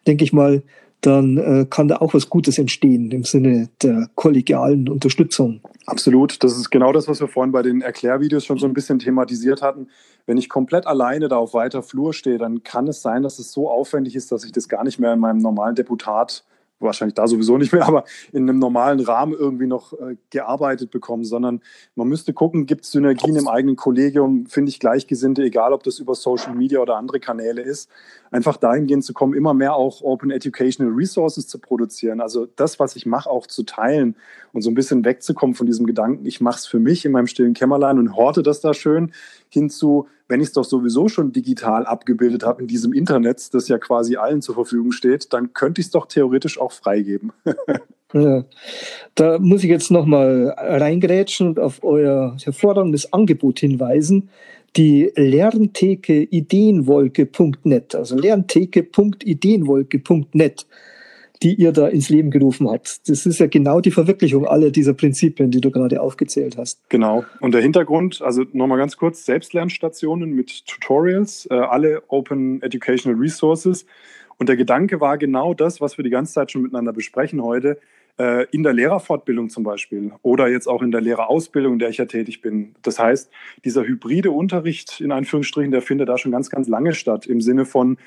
denke 0.08 0.24
ich 0.24 0.34
mal, 0.34 0.64
dann 1.02 1.38
äh, 1.38 1.66
kann 1.70 1.88
da 1.88 1.98
auch 1.98 2.14
was 2.14 2.30
Gutes 2.30 2.58
entstehen 2.58 3.12
im 3.12 3.24
Sinne 3.24 3.70
der 3.82 4.10
kollegialen 4.16 4.90
Unterstützung. 4.90 5.62
Absolut. 5.86 6.44
Das 6.44 6.58
ist 6.58 6.70
genau 6.70 6.92
das, 6.92 7.08
was 7.08 7.22
wir 7.22 7.28
vorhin 7.28 7.52
bei 7.52 7.62
den 7.62 7.82
Erklärvideos 7.82 8.46
schon 8.46 8.58
so 8.58 8.68
ein 8.68 8.74
bisschen 8.74 9.00
thematisiert 9.00 9.62
hatten. 9.62 9.88
Wenn 10.26 10.38
ich 10.38 10.50
komplett 10.50 10.86
alleine 10.88 11.30
da 11.30 11.38
auf 11.38 11.54
weiter 11.54 11.84
Flur 11.84 12.14
stehe, 12.14 12.38
dann 12.38 12.64
kann 12.64 12.88
es 12.88 13.02
sein, 13.02 13.24
dass 13.24 13.40
es 13.40 13.52
so 13.52 13.70
aufwendig 13.70 14.16
ist, 14.16 14.32
dass 14.32 14.44
ich 14.44 14.52
das 14.52 14.68
gar 14.68 14.84
nicht 14.84 15.00
mehr 15.00 15.14
in 15.14 15.20
meinem 15.20 15.40
normalen 15.40 15.76
Deputat 15.76 16.44
wahrscheinlich 16.80 17.16
da 17.16 17.28
sowieso 17.28 17.58
nicht 17.58 17.74
mehr, 17.74 17.84
aber 17.88 18.04
in 18.32 18.50
einem 18.50 18.60
normalen 18.60 19.00
Rahmen 19.00 19.34
irgendwie 19.34 19.68
noch 19.68 19.94
äh, 19.94 20.16
gearbeitet 20.30 20.92
bekommen, 20.92 21.24
sondern 21.24 21.62
man 21.96 22.08
müsste 22.08 22.34
gucken, 22.34 22.66
gibt 22.66 22.86
es 22.86 22.92
Synergien 22.92 23.36
im 23.36 23.48
eigenen 23.48 23.76
Kollegium, 23.76 24.46
finde 24.46 24.70
ich 24.70 24.80
Gleichgesinnte, 24.80 25.44
egal 25.44 25.74
ob 25.74 25.84
das 25.84 26.00
über 26.00 26.16
Social 26.16 26.56
Media 26.56 26.80
oder 26.80 26.96
andere 26.96 27.20
Kanäle 27.20 27.62
ist, 27.62 27.90
einfach 28.32 28.58
dahingehend 28.58 29.04
zu 29.04 29.14
kommen, 29.14 29.34
immer 29.34 29.54
mehr 29.54 29.76
auch 29.76 30.02
Open 30.02 30.32
Educational 30.32 30.94
Resources 30.94 31.48
zu 31.48 31.60
produzieren, 31.60 32.22
also 32.22 32.46
das, 32.56 32.80
was 32.80 32.96
ich 32.96 33.06
mache, 33.06 33.30
auch 33.30 33.48
zu 33.48 33.64
teilen 33.64 34.16
und 34.54 34.62
so 34.62 34.70
ein 34.70 34.76
bisschen 34.76 35.04
wegzukommen 35.06 35.56
von 35.56 35.68
diesem 35.68 35.86
Gedanken, 35.86 36.26
ich 36.26 36.42
mache 36.42 36.60
es 36.60 36.66
für 36.68 36.80
mich 36.80 37.06
in 37.06 37.12
meinem 37.12 37.28
stillen 37.28 37.54
Kämmerlein 37.54 38.00
und 38.00 38.16
horte 38.16 38.44
das 38.44 38.62
da 38.62 38.74
schön, 38.74 39.12
hinzu, 39.50 40.08
wenn 40.28 40.42
ich 40.42 40.48
es 40.48 40.54
doch 40.54 40.64
sowieso 40.64 41.08
schon 41.08 41.32
digital 41.32 41.86
abgebildet 41.86 42.44
habe 42.44 42.62
in 42.62 42.68
diesem 42.68 42.94
Internet, 42.94 43.54
das 43.54 43.68
ja 43.68 43.78
quasi 43.80 44.16
allen 44.16 44.42
zur 44.42 44.56
Verfügung 44.56 44.92
steht, 44.92 45.32
dann 45.34 45.54
könnte 45.54 45.82
ich 45.82 45.88
es 45.88 45.92
doch 45.92 46.06
theoretisch 46.06 46.62
auch 46.62 46.72
freigeben. 46.72 47.34
ja. 48.14 48.46
Da 49.16 49.40
muss 49.40 49.64
ich 49.64 49.70
jetzt 49.70 49.92
nochmal 49.92 50.56
reingrätschen 50.58 51.48
und 51.48 51.60
auf 51.60 51.84
euer 51.84 52.38
hervorragendes 52.44 53.12
Angebot 53.12 53.60
hinweisen. 53.60 54.30
Die 54.76 55.12
Lerntheke 55.16 56.22
Ideenwolke.net, 56.22 57.96
also 57.96 58.16
lerntheke.ideenwolke.net 58.16 60.68
die 61.42 61.56
ihr 61.56 61.72
da 61.72 61.88
ins 61.88 62.10
Leben 62.10 62.32
gerufen 62.32 62.70
habt. 62.70 63.08
Das 63.08 63.26
ist 63.26 63.40
ja 63.40 63.48
genau 63.48 63.80
die 63.80 63.92
Verwirklichung 63.92 64.46
aller 64.46 64.72
dieser 64.72 64.94
Prinzipien, 64.94 65.52
die 65.52 65.62
du 65.62 65.72
gerade 65.72 66.02
aufgezählt 66.02 66.58
hast. 66.58 66.82
Genau. 66.90 67.24
Und 67.40 67.54
der 67.54 67.62
Hintergrund, 67.62 68.22
also 68.22 68.44
nochmal 68.52 68.78
ganz 68.78 68.98
kurz, 68.98 69.26
Selbstlernstationen 69.26 70.32
mit 70.32 70.66
Tutorials, 70.66 71.48
äh, 71.50 71.56
alle 71.56 72.04
Open 72.08 72.62
Educational 72.62 73.18
Resources. 73.18 73.86
Und 74.38 74.50
der 74.50 74.58
Gedanke 74.58 75.00
war 75.02 75.18
genau 75.18 75.54
das, 75.54 75.82
was 75.82 75.98
wir 75.98 76.04
die 76.04 76.10
ganze 76.10 76.34
Zeit 76.34 76.52
schon 76.52 76.62
miteinander 76.62 76.94
besprechen 76.94 77.42
heute, 77.42 77.80
äh, 78.20 78.46
in 78.52 78.64
der 78.64 78.74
Lehrerfortbildung 78.74 79.50
zum 79.50 79.64
Beispiel 79.64 80.12
oder 80.22 80.50
jetzt 80.50 80.68
auch 80.68 80.82
in 80.82 80.92
der 80.92 81.02
Lehrerausbildung, 81.02 81.74
in 81.74 81.80
der 81.80 81.90
ich 81.90 81.98
ja 81.98 82.06
tätig 82.06 82.42
bin. 82.42 82.76
Das 82.82 83.00
heißt, 83.00 83.32
dieser 83.64 83.86
hybride 83.86 84.32
Unterricht 84.32 85.00
in 85.00 85.12
Anführungsstrichen, 85.12 85.72
der 85.72 85.82
findet 85.82 86.10
da 86.10 86.18
schon 86.18 86.32
ganz, 86.32 86.50
ganz 86.50 86.68
lange 86.68 86.94
statt 86.94 87.26
im 87.26 87.40
Sinne 87.40 87.66
von, 87.66 87.98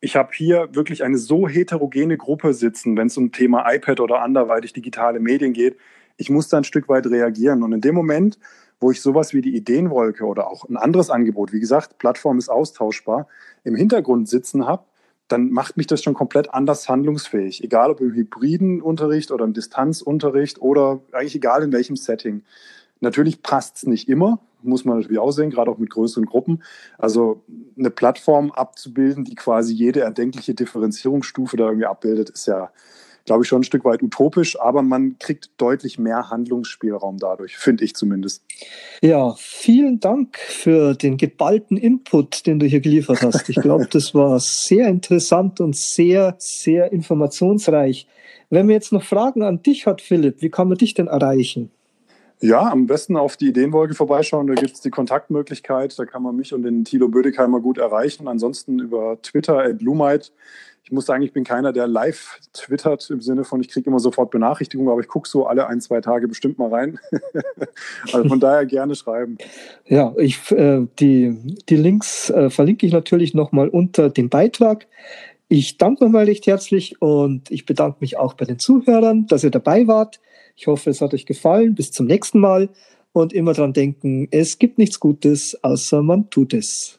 ich 0.00 0.16
habe 0.16 0.30
hier 0.32 0.68
wirklich 0.72 1.02
eine 1.02 1.18
so 1.18 1.48
heterogene 1.48 2.16
Gruppe 2.16 2.52
sitzen, 2.52 2.96
wenn 2.96 3.06
es 3.06 3.16
um 3.16 3.32
Thema 3.32 3.70
iPad 3.72 4.00
oder 4.00 4.22
anderweitig 4.22 4.72
digitale 4.72 5.20
Medien 5.20 5.52
geht. 5.52 5.76
Ich 6.16 6.30
muss 6.30 6.48
da 6.48 6.58
ein 6.58 6.64
Stück 6.64 6.88
weit 6.88 7.06
reagieren. 7.06 7.62
Und 7.62 7.72
in 7.72 7.80
dem 7.80 7.94
Moment, 7.94 8.38
wo 8.78 8.90
ich 8.90 9.00
sowas 9.00 9.32
wie 9.32 9.40
die 9.40 9.56
Ideenwolke 9.56 10.24
oder 10.24 10.48
auch 10.48 10.68
ein 10.68 10.76
anderes 10.76 11.10
Angebot, 11.10 11.52
wie 11.52 11.60
gesagt, 11.60 11.98
Plattform 11.98 12.38
ist 12.38 12.48
austauschbar, 12.48 13.26
im 13.64 13.74
Hintergrund 13.74 14.28
sitzen 14.28 14.66
habe, 14.66 14.84
dann 15.28 15.50
macht 15.50 15.76
mich 15.76 15.86
das 15.86 16.02
schon 16.02 16.14
komplett 16.14 16.54
anders 16.54 16.88
handlungsfähig. 16.88 17.64
Egal 17.64 17.90
ob 17.90 18.00
im 18.00 18.12
hybriden 18.12 18.80
Unterricht 18.80 19.32
oder 19.32 19.44
im 19.44 19.54
Distanzunterricht 19.54 20.60
oder 20.60 21.00
eigentlich 21.12 21.34
egal 21.34 21.62
in 21.62 21.72
welchem 21.72 21.96
Setting. 21.96 22.42
Natürlich 23.00 23.42
passt 23.42 23.76
es 23.76 23.86
nicht 23.86 24.08
immer, 24.08 24.40
muss 24.62 24.84
man 24.84 24.96
natürlich 24.96 25.18
auch 25.18 25.30
sehen, 25.30 25.50
gerade 25.50 25.70
auch 25.70 25.78
mit 25.78 25.90
größeren 25.90 26.26
Gruppen. 26.26 26.62
Also 26.98 27.42
eine 27.78 27.90
Plattform 27.90 28.50
abzubilden, 28.50 29.24
die 29.24 29.34
quasi 29.34 29.74
jede 29.74 30.00
erdenkliche 30.00 30.54
Differenzierungsstufe 30.54 31.56
da 31.56 31.66
irgendwie 31.66 31.86
abbildet, 31.86 32.30
ist 32.30 32.46
ja, 32.46 32.70
glaube 33.24 33.42
ich, 33.42 33.48
schon 33.48 33.60
ein 33.60 33.64
Stück 33.64 33.84
weit 33.84 34.02
utopisch, 34.02 34.58
aber 34.58 34.82
man 34.82 35.18
kriegt 35.18 35.50
deutlich 35.58 35.98
mehr 35.98 36.30
Handlungsspielraum 36.30 37.18
dadurch, 37.18 37.56
finde 37.56 37.84
ich 37.84 37.94
zumindest. 37.94 38.44
Ja, 39.02 39.34
vielen 39.38 40.00
Dank 40.00 40.38
für 40.38 40.94
den 40.94 41.16
geballten 41.16 41.76
Input, 41.76 42.46
den 42.46 42.58
du 42.58 42.66
hier 42.66 42.80
geliefert 42.80 43.22
hast. 43.22 43.48
Ich 43.48 43.56
glaube, 43.56 43.86
das 43.90 44.14
war 44.14 44.40
sehr 44.40 44.88
interessant 44.88 45.60
und 45.60 45.76
sehr, 45.76 46.36
sehr 46.38 46.92
informationsreich. 46.92 48.08
Wenn 48.48 48.66
man 48.66 48.74
jetzt 48.74 48.92
noch 48.92 49.02
Fragen 49.02 49.42
an 49.42 49.62
dich 49.62 49.86
hat, 49.86 50.00
Philipp, 50.00 50.40
wie 50.40 50.50
kann 50.50 50.68
man 50.68 50.78
dich 50.78 50.94
denn 50.94 51.08
erreichen? 51.08 51.70
Ja, 52.40 52.70
am 52.70 52.86
besten 52.86 53.16
auf 53.16 53.36
die 53.36 53.48
Ideenwolke 53.48 53.94
vorbeischauen. 53.94 54.46
Da 54.46 54.54
gibt 54.54 54.74
es 54.74 54.80
die 54.80 54.90
Kontaktmöglichkeit. 54.90 55.98
Da 55.98 56.04
kann 56.04 56.22
man 56.22 56.36
mich 56.36 56.52
und 56.52 56.62
den 56.62 56.84
Thilo 56.84 57.08
Bödeckheimer 57.08 57.60
gut 57.60 57.78
erreichen. 57.78 58.28
Ansonsten 58.28 58.78
über 58.78 59.18
Twitter 59.22 59.58
at. 59.58 59.80
Ich 60.86 60.92
muss 60.92 61.06
sagen, 61.06 61.24
ich 61.24 61.32
bin 61.32 61.42
keiner, 61.42 61.72
der 61.72 61.88
live 61.88 62.38
twittert 62.52 63.10
im 63.10 63.20
Sinne 63.20 63.42
von, 63.42 63.60
ich 63.60 63.68
kriege 63.68 63.90
immer 63.90 63.98
sofort 63.98 64.30
Benachrichtigungen, 64.30 64.92
aber 64.92 65.00
ich 65.00 65.08
gucke 65.08 65.28
so 65.28 65.44
alle 65.46 65.66
ein, 65.66 65.80
zwei 65.80 66.00
Tage 66.00 66.28
bestimmt 66.28 66.58
mal 66.58 66.72
rein. 66.72 67.00
also 68.12 68.28
von 68.28 68.38
daher 68.38 68.66
gerne 68.66 68.94
schreiben. 68.94 69.36
Ja, 69.86 70.14
ich, 70.16 70.52
äh, 70.52 70.86
die, 71.00 71.36
die 71.68 71.76
Links 71.76 72.30
äh, 72.30 72.50
verlinke 72.50 72.86
ich 72.86 72.92
natürlich 72.92 73.34
nochmal 73.34 73.68
unter 73.68 74.10
dem 74.10 74.28
Beitrag. 74.28 74.86
Ich 75.48 75.76
danke 75.76 76.04
nochmal 76.04 76.26
recht 76.26 76.46
herzlich 76.46 77.02
und 77.02 77.50
ich 77.50 77.66
bedanke 77.66 77.96
mich 78.00 78.16
auch 78.16 78.34
bei 78.34 78.44
den 78.44 78.60
Zuhörern, 78.60 79.26
dass 79.26 79.42
ihr 79.42 79.50
dabei 79.50 79.88
wart. 79.88 80.20
Ich 80.56 80.66
hoffe, 80.66 80.90
es 80.90 81.00
hat 81.00 81.12
euch 81.12 81.26
gefallen. 81.26 81.74
Bis 81.74 81.92
zum 81.92 82.06
nächsten 82.06 82.40
Mal 82.40 82.70
und 83.12 83.32
immer 83.32 83.52
dran 83.52 83.72
denken, 83.72 84.28
es 84.30 84.58
gibt 84.58 84.78
nichts 84.78 85.00
Gutes, 85.00 85.56
außer 85.62 86.02
man 86.02 86.30
tut 86.30 86.54
es. 86.54 86.98